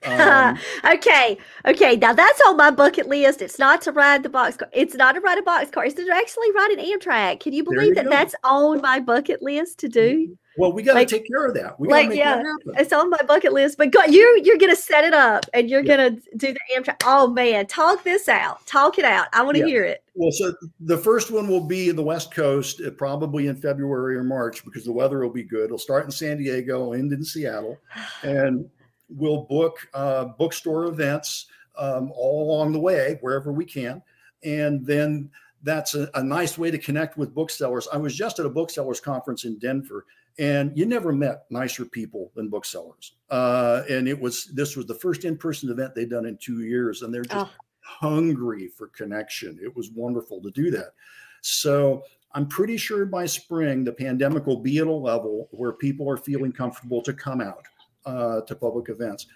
Um, 0.05 0.57
okay, 0.93 1.37
okay. 1.65 1.95
Now 1.95 2.13
that's 2.13 2.41
on 2.47 2.57
my 2.57 2.71
bucket 2.71 3.07
list. 3.07 3.41
It's 3.41 3.59
not 3.59 3.81
to 3.83 3.91
ride 3.91 4.23
the 4.23 4.29
box 4.29 4.57
car. 4.57 4.69
It's 4.71 4.95
not 4.95 5.13
to 5.13 5.21
ride 5.21 5.37
a 5.37 5.43
box 5.43 5.71
car. 5.71 5.85
It's 5.85 5.95
to 5.95 6.09
actually 6.13 6.51
ride 6.51 6.71
an 6.77 6.85
Amtrak. 6.85 7.39
Can 7.39 7.53
you 7.53 7.63
believe 7.63 7.89
you 7.89 7.95
that 7.95 8.05
go. 8.05 8.09
that's 8.09 8.35
on 8.43 8.81
my 8.81 8.99
bucket 8.99 9.41
list 9.41 9.79
to 9.79 9.89
do? 9.89 10.37
Well, 10.59 10.73
we 10.73 10.83
got 10.83 10.91
to 10.93 10.99
like, 10.99 11.07
take 11.07 11.25
care 11.25 11.45
of 11.45 11.53
that. 11.53 11.79
We 11.79 11.87
like, 11.87 12.13
yeah, 12.13 12.43
it's 12.77 12.91
on 12.91 13.09
my 13.09 13.21
bucket 13.25 13.53
list. 13.53 13.77
But 13.77 13.91
God, 13.91 14.13
you 14.13 14.41
you're 14.43 14.57
gonna 14.57 14.75
set 14.75 15.05
it 15.05 15.13
up 15.13 15.45
and 15.53 15.69
you're 15.69 15.81
yeah. 15.85 15.95
gonna 15.95 16.09
do 16.35 16.53
the 16.53 16.59
Amtrak. 16.75 17.01
Oh 17.05 17.29
man, 17.29 17.65
talk 17.65 18.03
this 18.03 18.27
out. 18.27 18.65
Talk 18.67 18.99
it 18.99 19.05
out. 19.05 19.27
I 19.31 19.41
want 19.41 19.55
to 19.55 19.61
yeah. 19.61 19.67
hear 19.67 19.83
it. 19.85 20.03
Well, 20.15 20.33
so 20.33 20.53
the 20.81 20.97
first 20.97 21.31
one 21.31 21.47
will 21.47 21.63
be 21.63 21.87
in 21.87 21.95
the 21.95 22.03
West 22.03 22.33
Coast, 22.33 22.81
uh, 22.85 22.91
probably 22.91 23.47
in 23.47 23.55
February 23.55 24.17
or 24.17 24.23
March, 24.23 24.65
because 24.65 24.83
the 24.83 24.91
weather 24.91 25.19
will 25.19 25.29
be 25.29 25.43
good. 25.43 25.65
It'll 25.65 25.77
start 25.77 26.03
in 26.03 26.11
San 26.11 26.37
Diego, 26.37 26.91
end 26.91 27.13
in 27.13 27.23
Seattle, 27.23 27.79
and 28.23 28.69
we'll 29.07 29.43
book 29.43 29.87
uh, 29.93 30.25
bookstore 30.25 30.87
events 30.87 31.45
um, 31.77 32.11
all 32.13 32.51
along 32.51 32.73
the 32.73 32.79
way 32.79 33.17
wherever 33.21 33.53
we 33.53 33.63
can, 33.63 34.01
and 34.43 34.85
then 34.85 35.29
that's 35.63 35.95
a, 35.95 36.09
a, 36.15 36.23
nice 36.23 36.57
way 36.57 36.71
to 36.71 36.77
connect 36.77 37.17
with 37.17 37.33
booksellers. 37.33 37.87
I 37.91 37.97
was 37.97 38.15
just 38.15 38.39
at 38.39 38.45
a 38.45 38.49
booksellers 38.49 38.99
conference 38.99 39.45
in 39.45 39.57
Denver, 39.59 40.05
and 40.37 40.77
you 40.77 40.85
never 40.85 41.11
met 41.11 41.45
nicer 41.49 41.85
people 41.85 42.31
than 42.35 42.49
booksellers. 42.49 43.15
Uh, 43.29 43.83
and 43.89 44.07
it 44.07 44.19
was 44.19 44.45
this 44.45 44.75
was 44.75 44.85
the 44.85 44.93
first 44.95 45.25
in-person 45.25 45.69
event 45.69 45.95
they'd 45.95 46.09
done 46.09 46.25
in 46.25 46.37
two 46.37 46.61
years, 46.63 47.01
and 47.01 47.13
they're 47.13 47.23
just 47.23 47.47
oh. 47.47 47.49
hungry 47.81 48.67
for 48.67 48.87
connection. 48.87 49.59
It 49.61 49.75
was 49.75 49.91
wonderful 49.91 50.41
to 50.41 50.51
do 50.51 50.71
that. 50.71 50.93
So 51.41 52.03
I'm 52.33 52.47
pretty 52.47 52.77
sure 52.77 53.05
by 53.05 53.25
spring 53.25 53.83
the 53.83 53.91
pandemic 53.91 54.45
will 54.45 54.59
be 54.59 54.77
at 54.77 54.87
a 54.87 54.91
level 54.91 55.47
where 55.51 55.73
people 55.73 56.09
are 56.09 56.17
feeling 56.17 56.51
comfortable 56.51 57.01
to 57.01 57.13
come 57.13 57.41
out 57.41 57.65
uh, 58.05 58.41
to 58.41 58.55
public 58.55 58.89
events. 58.89 59.27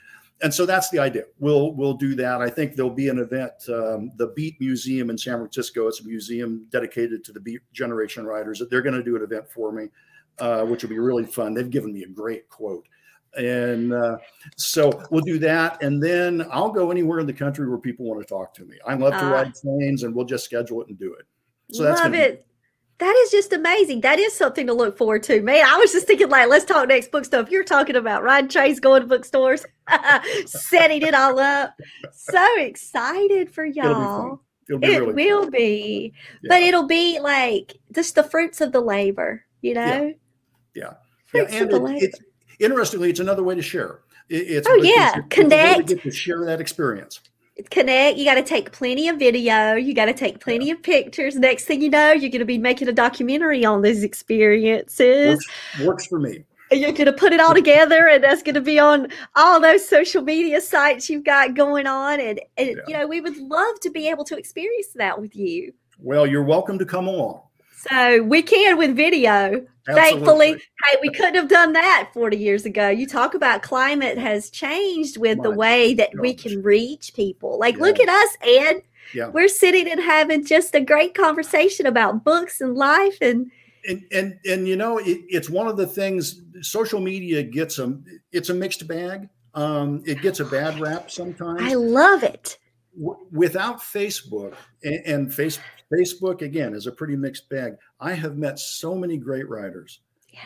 And 0.42 0.54
so 0.54 0.66
that's 0.66 0.90
the 0.90 1.00
idea. 1.00 1.24
We'll 1.40 1.74
we'll 1.74 1.94
do 1.94 2.16
that. 2.16 2.42
I 2.42 2.50
think 2.50 2.76
there'll 2.76 2.92
be 2.92 3.10
an 3.10 3.20
event, 3.20 3.54
um, 3.70 4.12
the 4.18 4.34
Beat 4.36 4.60
Museum 4.60 5.10
in 5.10 5.18
San 5.18 5.38
Francisco. 5.38 5.88
It's 5.88 6.02
a 6.02 6.06
museum 6.06 6.66
dedicated 6.70 7.24
to 7.26 7.32
the 7.32 7.40
Beat 7.40 7.62
Generation 7.72 8.26
writers. 8.26 8.62
They're 8.70 8.82
going 8.82 8.96
to 8.96 9.04
do 9.04 9.16
an 9.16 9.24
event 9.24 9.50
for 9.50 9.72
me 9.72 9.88
uh, 10.40 10.64
which 10.64 10.84
will 10.84 10.90
be 10.90 11.00
really 11.00 11.26
fun. 11.26 11.54
They've 11.54 11.70
given 11.70 11.94
me 11.94 12.04
a 12.04 12.08
great 12.08 12.50
quote. 12.50 12.88
And 13.36 13.94
uh, 13.94 14.18
so 14.58 14.92
we'll 15.10 15.24
do 15.24 15.40
that. 15.40 15.82
And 15.82 16.02
then 16.02 16.46
I'll 16.52 16.72
go 16.72 16.92
anywhere 16.92 17.20
in 17.20 17.26
the 17.26 17.34
country 17.34 17.68
where 17.68 17.80
people 17.80 18.06
want 18.06 18.22
to 18.22 18.28
talk 18.28 18.54
to 18.56 18.66
me. 18.66 18.78
I 18.86 18.94
love 18.94 19.14
to 19.14 19.26
uh, 19.26 19.32
ride 19.32 19.54
trains 19.56 20.04
and 20.04 20.14
we'll 20.14 20.26
just 20.26 20.46
schedule 20.46 20.82
it 20.84 20.90
and 20.90 21.00
do 21.00 21.14
it. 21.14 21.26
So 21.72 21.84
love 21.84 21.98
that's 21.98 22.16
it. 22.16 22.46
Be- 22.46 22.54
that 23.00 23.16
is 23.26 23.32
just 23.32 23.52
amazing. 23.52 24.02
That 24.02 24.20
is 24.20 24.34
something 24.34 24.68
to 24.68 24.74
look 24.74 24.98
forward 24.98 25.24
to. 25.24 25.42
Man, 25.42 25.66
I 25.66 25.78
was 25.78 25.92
just 25.92 26.08
thinking, 26.08 26.30
like, 26.30 26.48
let's 26.48 26.64
talk 26.64 26.88
next 26.88 27.12
book 27.12 27.26
stuff. 27.26 27.50
You're 27.50 27.64
talking 27.64 27.96
about 27.96 28.24
riding 28.24 28.50
trains, 28.50 28.80
going 28.80 29.02
to 29.02 29.08
bookstores, 29.08 29.66
setting 30.46 31.02
it 31.02 31.14
all 31.14 31.40
up. 31.40 31.74
So 32.14 32.46
excited 32.60 33.52
for 33.52 33.66
y'all. 33.66 34.42
It'll 34.70 34.80
be, 34.80 34.88
it'll 34.88 34.90
be 34.90 34.94
it 34.94 35.00
really 35.00 35.14
will 35.14 35.42
fun. 35.42 35.52
be, 35.52 36.14
yeah. 36.44 36.48
but 36.50 36.62
it'll 36.62 36.88
be 36.88 37.20
like 37.20 37.76
just 37.94 38.16
the 38.16 38.24
fruits 38.24 38.62
of 38.62 38.72
the 38.72 38.80
labor, 38.80 39.44
you 39.62 39.74
know? 39.74 40.06
Yeah. 40.08 40.12
Yeah. 40.76 40.94
yeah. 41.34 41.44
And 41.50 41.72
it, 41.72 42.04
it's 42.04 42.20
interestingly, 42.60 43.10
it's 43.10 43.20
another 43.20 43.44
way 43.44 43.56
to 43.56 43.62
share. 43.62 44.00
It, 44.30 44.48
it's 44.48 44.68
oh 44.70 44.76
yeah, 44.76 45.22
connect. 45.30 45.88
Get 45.88 46.02
to 46.04 46.12
share 46.12 46.46
that 46.46 46.62
experience. 46.62 47.20
Connect. 47.70 48.18
You 48.18 48.26
got 48.26 48.36
to 48.36 48.44
take 48.44 48.72
plenty 48.72 49.08
of 49.10 49.20
video. 49.20 49.76
You 49.76 49.94
got 49.94 50.06
to 50.06 50.14
take 50.14 50.40
plenty 50.40 50.72
of 50.72 50.82
pictures. 50.82 51.36
Next 51.36 51.66
thing 51.66 51.82
you 51.82 51.90
know, 51.90 52.12
you're 52.12 52.32
going 52.32 52.40
to 52.40 52.46
be 52.46 52.58
making 52.58 52.88
a 52.88 52.94
documentary 52.94 53.64
on 53.64 53.84
these 53.84 54.02
experiences. 54.02 55.46
Works, 55.78 55.86
works 55.86 56.08
for 56.08 56.20
me. 56.20 56.46
You're 56.72 56.94
going 56.94 57.06
to 57.06 57.14
put 57.14 57.32
it 57.32 57.40
all 57.40 57.54
together, 57.54 58.08
and 58.08 58.24
that's 58.24 58.42
going 58.42 58.56
to 58.56 58.62
be 58.62 58.80
on 58.80 59.10
all 59.36 59.60
those 59.60 59.88
social 59.88 60.24
media 60.24 60.60
sites 60.62 61.08
you've 61.12 61.26
got 61.26 61.54
going 61.54 61.86
on. 61.86 62.20
And, 62.20 62.42
and 62.58 62.70
yeah. 62.70 62.84
you 62.88 62.94
know, 62.96 63.08
we 63.08 63.22
would 63.22 63.38
love 63.38 63.80
to 63.82 63.92
be 63.92 64.10
able 64.10 64.24
to 64.26 64.36
experience 64.36 64.88
that 64.96 65.22
with 65.22 65.36
you. 65.36 65.74
Well, 66.00 66.26
you're 66.26 66.44
welcome 66.44 66.80
to 66.80 66.86
come 66.86 67.08
along. 67.08 67.42
So 67.76 68.24
we 68.24 68.42
can 68.42 68.78
with 68.78 68.96
video. 68.96 69.66
Absolutely. 69.86 70.12
Thankfully, 70.12 70.52
hey, 70.52 70.98
we 71.02 71.10
couldn't 71.10 71.36
have 71.36 71.50
done 71.50 71.74
that 71.74 72.10
40 72.14 72.38
years 72.38 72.66
ago. 72.66 72.88
You 72.88 73.06
talk 73.06 73.34
about 73.34 73.64
climate 73.64 74.18
has 74.18 74.50
changed 74.50 75.18
with 75.18 75.40
My 75.40 75.44
the 75.44 75.52
way 75.52 75.94
that 75.96 76.14
gosh. 76.14 76.22
we 76.22 76.34
can 76.34 76.62
reach 76.62 77.14
people. 77.14 77.60
Like, 77.60 77.76
yeah. 77.76 77.84
look 77.84 78.00
at 78.00 78.08
us, 78.08 78.38
Ed. 78.42 78.84
Yeah. 79.14 79.28
We're 79.28 79.50
sitting 79.50 79.90
and 79.90 80.00
having 80.00 80.46
just 80.46 80.74
a 80.74 80.80
great 80.80 81.14
conversation 81.14 81.86
about 81.86 82.24
books 82.24 82.62
and 82.62 82.76
life 82.76 83.18
and 83.22 83.52
and 83.86 84.02
and, 84.14 84.40
and 84.50 84.66
you 84.66 84.78
know 84.78 84.98
it, 84.98 85.20
it's 85.28 85.50
one 85.50 85.68
of 85.68 85.76
the 85.76 85.86
things 85.86 86.42
social 86.62 87.02
media 87.02 87.44
gets 87.44 87.80
a 87.80 88.00
it's 88.32 88.50
a 88.50 88.54
mixed 88.54 88.88
bag 88.88 89.28
um 89.56 90.02
it 90.06 90.22
gets 90.22 90.40
a 90.40 90.46
bad 90.46 90.80
rap 90.80 91.12
sometimes 91.12 91.62
i 91.62 91.74
love 91.74 92.24
it 92.24 92.58
without 93.32 93.80
Facebook 93.80 94.54
and, 94.84 95.06
and 95.06 95.34
face, 95.34 95.60
Facebook 95.94 96.42
again 96.42 96.74
is 96.74 96.88
a 96.88 96.92
pretty 96.92 97.16
mixed 97.16 97.50
bag. 97.50 97.76
I 98.00 98.14
have 98.14 98.38
met 98.38 98.60
so 98.60 98.96
many 98.96 99.18
great 99.18 99.48
writers, 99.50 100.00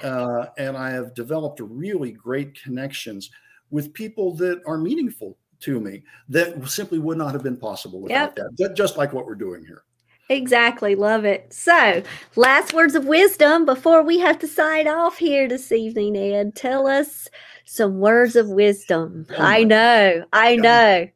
uh, 0.03 0.47
and 0.57 0.75
I 0.75 0.89
have 0.91 1.13
developed 1.13 1.59
really 1.61 2.11
great 2.11 2.61
connections 2.61 3.29
with 3.69 3.93
people 3.93 4.33
that 4.35 4.61
are 4.65 4.77
meaningful 4.77 5.37
to 5.59 5.79
me 5.79 6.03
that 6.29 6.67
simply 6.67 6.99
would 6.99 7.17
not 7.17 7.33
have 7.33 7.43
been 7.43 7.57
possible 7.57 8.01
without 8.01 8.33
yep. 8.37 8.49
that. 8.57 8.75
Just 8.75 8.97
like 8.97 9.13
what 9.13 9.25
we're 9.25 9.35
doing 9.35 9.65
here. 9.65 9.83
Exactly. 10.29 10.95
Love 10.95 11.23
it. 11.23 11.53
So, 11.53 12.03
last 12.35 12.73
words 12.73 12.95
of 12.95 13.05
wisdom 13.05 13.65
before 13.65 14.03
we 14.03 14.19
have 14.19 14.37
to 14.39 14.47
sign 14.47 14.87
off 14.87 15.17
here 15.17 15.47
this 15.47 15.71
evening, 15.71 16.17
Ed. 16.17 16.55
Tell 16.55 16.85
us 16.85 17.29
some 17.63 17.99
words 17.99 18.35
of 18.35 18.49
wisdom. 18.49 19.25
Oh 19.29 19.35
I 19.37 19.63
know. 19.63 20.25
I 20.33 20.55
know. 20.57 21.07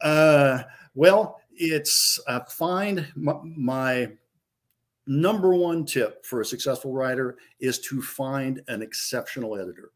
Uh, 0.00 0.62
well, 0.94 1.40
it's 1.56 2.18
uh, 2.26 2.40
find 2.44 3.06
my, 3.14 3.34
my 3.42 4.08
number 5.06 5.54
one 5.54 5.84
tip 5.84 6.24
for 6.24 6.40
a 6.40 6.44
successful 6.44 6.92
writer 6.92 7.36
is 7.60 7.78
to 7.80 8.02
find 8.02 8.62
an 8.68 8.82
exceptional 8.82 9.56
editor. 9.56 9.90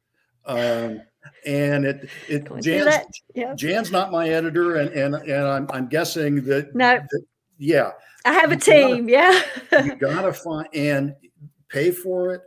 Um, 0.46 1.03
and 1.46 1.85
it 1.85 2.09
it 2.29 2.49
Jan's, 2.62 2.94
yeah. 3.35 3.55
Jan's 3.55 3.92
not 3.92 4.11
my 4.11 4.29
editor, 4.31 4.77
and 4.77 4.90
and 4.90 5.14
and 5.14 5.46
I'm 5.46 5.68
I'm 5.70 5.87
guessing 5.87 6.42
that 6.44 6.75
no, 6.75 6.94
that, 6.99 7.25
yeah, 7.59 7.90
I 8.25 8.33
have 8.33 8.51
a 8.51 8.57
team. 8.57 9.07
Gotta, 9.07 9.44
yeah, 9.70 9.85
you 9.85 9.96
gotta 9.96 10.33
find 10.33 10.66
and 10.73 11.14
pay 11.68 11.90
for 11.90 12.35
it. 12.35 12.42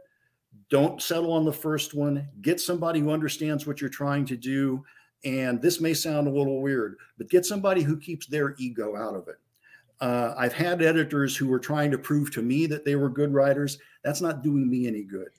Don't 0.70 1.02
settle 1.02 1.34
on 1.34 1.46
the 1.46 1.54
first 1.54 1.94
one. 1.94 2.28
Get 2.42 2.60
somebody 2.60 3.00
who 3.00 3.12
understands 3.12 3.68
what 3.68 3.80
you're 3.80 3.92
trying 3.92 4.26
to 4.26 4.36
do. 4.36 4.84
And 5.26 5.62
this 5.62 5.80
may 5.80 5.94
sound 5.94 6.28
a 6.28 6.32
little 6.32 6.62
weird, 6.62 6.98
but 7.18 7.30
get 7.30 7.46
somebody 7.46 7.82
who 7.82 7.98
keeps 7.98 8.28
their 8.28 8.56
ego 8.58 8.96
out 8.96 9.16
of 9.16 9.28
it. 9.28 9.38
Uh, 10.02 10.34
I've 10.38 10.54
had 10.54 10.82
editors 10.82 11.38
who 11.38 11.48
were 11.48 11.60
trying 11.60 11.92
to 11.92 11.98
prove 11.98 12.32
to 12.32 12.42
me 12.42 12.66
that 12.66 12.84
they 12.84 12.96
were 12.96 13.10
good 13.10 13.34
writers. 13.34 13.78
That's 14.04 14.22
not 14.22 14.44
doing 14.44 14.70
me 14.70 14.88
any 14.88 15.04
good. 15.04 15.30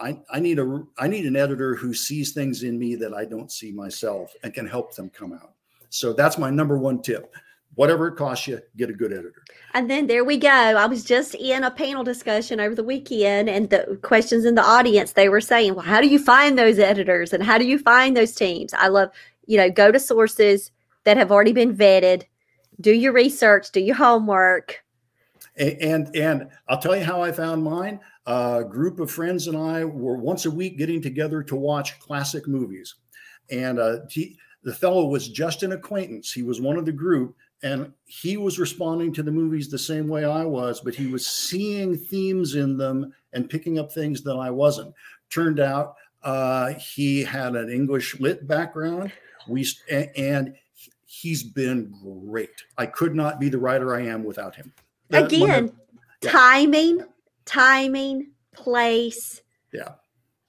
I, 0.00 0.18
I 0.30 0.40
need 0.40 0.58
a 0.58 0.82
I 0.98 1.08
need 1.08 1.26
an 1.26 1.36
editor 1.36 1.74
who 1.74 1.92
sees 1.92 2.32
things 2.32 2.62
in 2.62 2.78
me 2.78 2.94
that 2.96 3.14
I 3.14 3.24
don't 3.24 3.50
see 3.50 3.72
myself 3.72 4.32
and 4.42 4.54
can 4.54 4.66
help 4.66 4.94
them 4.94 5.10
come 5.10 5.32
out. 5.32 5.52
So 5.90 6.12
that's 6.12 6.38
my 6.38 6.50
number 6.50 6.78
one 6.78 7.02
tip. 7.02 7.34
Whatever 7.78 8.08
it 8.08 8.16
costs 8.16 8.48
you, 8.48 8.60
get 8.76 8.90
a 8.90 8.92
good 8.92 9.12
editor. 9.12 9.44
And 9.72 9.88
then 9.88 10.08
there 10.08 10.24
we 10.24 10.36
go. 10.36 10.48
I 10.48 10.86
was 10.86 11.04
just 11.04 11.36
in 11.36 11.62
a 11.62 11.70
panel 11.70 12.02
discussion 12.02 12.58
over 12.58 12.74
the 12.74 12.82
weekend, 12.82 13.48
and 13.48 13.70
the 13.70 13.96
questions 14.02 14.44
in 14.44 14.56
the 14.56 14.64
audience 14.64 15.12
they 15.12 15.28
were 15.28 15.40
saying, 15.40 15.76
"Well, 15.76 15.84
how 15.84 16.00
do 16.00 16.08
you 16.08 16.18
find 16.18 16.58
those 16.58 16.80
editors, 16.80 17.32
and 17.32 17.40
how 17.40 17.56
do 17.56 17.64
you 17.64 17.78
find 17.78 18.16
those 18.16 18.34
teams?" 18.34 18.74
I 18.74 18.88
love, 18.88 19.10
you 19.46 19.56
know, 19.56 19.70
go 19.70 19.92
to 19.92 20.00
sources 20.00 20.72
that 21.04 21.16
have 21.16 21.30
already 21.30 21.52
been 21.52 21.72
vetted, 21.72 22.24
do 22.80 22.92
your 22.92 23.12
research, 23.12 23.70
do 23.70 23.78
your 23.78 23.94
homework, 23.94 24.82
and 25.56 25.76
and, 25.80 26.16
and 26.16 26.48
I'll 26.68 26.80
tell 26.80 26.96
you 26.96 27.04
how 27.04 27.22
I 27.22 27.30
found 27.30 27.62
mine 27.62 28.00
a 28.26 28.64
group 28.68 28.98
of 28.98 29.08
friends 29.08 29.46
and 29.46 29.56
I 29.56 29.84
were 29.84 30.18
once 30.18 30.46
a 30.46 30.50
week 30.50 30.78
getting 30.78 31.00
together 31.00 31.44
to 31.44 31.54
watch 31.54 32.00
classic 32.00 32.48
movies. 32.48 32.96
And 33.50 33.78
uh, 33.78 34.00
he, 34.10 34.36
the 34.64 34.74
fellow 34.74 35.06
was 35.06 35.28
just 35.28 35.62
an 35.62 35.72
acquaintance. 35.72 36.32
He 36.32 36.42
was 36.42 36.60
one 36.60 36.76
of 36.76 36.84
the 36.84 36.92
group, 36.92 37.36
and 37.62 37.92
he 38.04 38.36
was 38.36 38.58
responding 38.58 39.12
to 39.14 39.22
the 39.22 39.30
movies 39.30 39.68
the 39.68 39.78
same 39.78 40.08
way 40.08 40.24
I 40.24 40.44
was, 40.44 40.80
but 40.80 40.94
he 40.94 41.08
was 41.08 41.26
seeing 41.26 41.96
themes 41.96 42.54
in 42.54 42.76
them 42.76 43.12
and 43.32 43.50
picking 43.50 43.78
up 43.78 43.92
things 43.92 44.22
that 44.22 44.36
I 44.36 44.50
wasn't. 44.50 44.94
Turned 45.30 45.60
out 45.60 45.96
uh, 46.22 46.74
he 46.74 47.22
had 47.22 47.56
an 47.56 47.70
English 47.70 48.18
lit 48.20 48.46
background. 48.46 49.12
We 49.48 49.66
and 49.90 50.54
he's 51.06 51.42
been 51.42 51.92
great. 52.02 52.62
I 52.76 52.86
could 52.86 53.14
not 53.14 53.40
be 53.40 53.48
the 53.48 53.58
writer 53.58 53.94
I 53.94 54.02
am 54.02 54.24
without 54.24 54.54
him. 54.54 54.72
Again, 55.10 55.72
yeah. 56.22 56.30
timing 56.30 57.04
timing, 57.48 58.30
place, 58.54 59.42
yeah, 59.72 59.92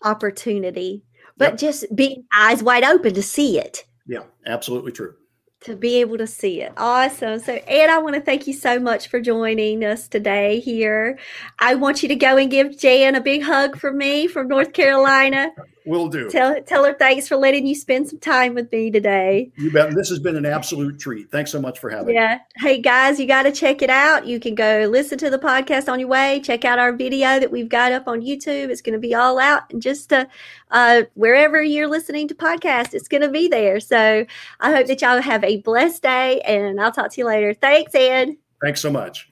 opportunity, 0.04 1.04
but 1.38 1.54
yep. 1.54 1.58
just 1.58 1.96
being 1.96 2.26
eyes 2.34 2.62
wide 2.62 2.84
open 2.84 3.14
to 3.14 3.24
see 3.24 3.58
it. 3.58 3.86
Yeah, 4.06 4.24
absolutely 4.46 4.92
true 4.92 5.16
to 5.62 5.76
be 5.76 6.00
able 6.00 6.18
to 6.18 6.28
see 6.28 6.62
it. 6.62 6.72
Awesome. 6.78 7.40
So, 7.40 7.60
Ed, 7.68 7.90
I 7.90 7.98
want 7.98 8.16
to 8.16 8.22
thank 8.22 8.48
you 8.48 8.54
so 8.54 8.80
much 8.80 9.08
for 9.08 9.20
joining 9.20 9.84
us 9.84 10.08
today 10.08 10.60
here. 10.60 11.20
I 11.60 11.76
want 11.76 12.02
you 12.02 12.10
to 12.10 12.16
go 12.16 12.38
and 12.38 12.50
give 12.50 12.78
Jan 12.78 13.16
a 13.16 13.22
big 13.22 13.44
hug 13.44 13.78
from 13.78 13.98
me 13.98 14.28
from 14.28 14.48
North 14.48 14.72
Carolina. 14.72 15.52
Will 15.90 16.08
do. 16.08 16.30
Tell, 16.30 16.62
tell 16.62 16.84
her 16.84 16.94
thanks 16.94 17.28
for 17.28 17.36
letting 17.36 17.66
you 17.66 17.74
spend 17.74 18.08
some 18.08 18.20
time 18.20 18.54
with 18.54 18.72
me 18.72 18.92
today. 18.92 19.52
You 19.56 19.72
bet. 19.72 19.96
This 19.96 20.08
has 20.10 20.20
been 20.20 20.36
an 20.36 20.46
absolute 20.46 21.00
treat. 21.00 21.32
Thanks 21.32 21.52
so 21.52 21.60
much 21.60 21.80
for 21.80 21.90
having 21.90 22.14
yeah. 22.14 22.36
me. 22.36 22.42
Yeah. 22.62 22.70
Hey, 22.70 22.80
guys, 22.80 23.20
you 23.20 23.26
got 23.26 23.44
to 23.44 23.52
check 23.52 23.82
it 23.82 23.90
out. 23.90 24.28
You 24.28 24.40
can 24.40 24.54
go 24.54 24.88
listen 24.88 25.18
to 25.18 25.32
the 25.32 25.40
podcast 25.40 25.92
on 25.92 26.00
your 26.00 26.08
way. 26.08 26.42
Check 26.42 26.64
out 26.64 26.78
our 26.78 26.94
video 26.94 27.40
that 27.40 27.50
we've 27.50 27.70
got 27.70 27.92
up 27.92 28.08
on 28.08 28.22
YouTube. 28.22 28.70
It's 28.70 28.82
going 28.82 28.94
to 28.94 29.00
be 29.00 29.16
all 29.16 29.40
out 29.40 29.64
and 29.72 29.82
just 29.82 30.14
uh, 30.14 30.26
uh, 30.70 31.04
wherever 31.16 31.64
you're 31.64 31.88
listening 31.88 32.28
to 32.28 32.36
podcasts, 32.36 32.94
it's 32.94 33.08
going 33.08 33.22
to 33.22 33.30
be 33.30 33.48
there. 33.48 33.80
So 33.80 34.28
I 34.60 34.72
hope 34.72 34.86
that 34.86 35.02
y'all 35.02 35.22
have 35.22 35.44
a 35.44 35.58
blessed 35.62 36.04
day, 36.04 36.42
and 36.42 36.80
I'll 36.80 36.92
talk 36.92 37.12
to 37.14 37.22
you 37.22 37.26
later. 37.26 37.56
Thanks, 37.56 37.96
Ed. 37.96 38.38
Thanks 38.62 38.80
so 38.80 38.92
much. 38.92 39.32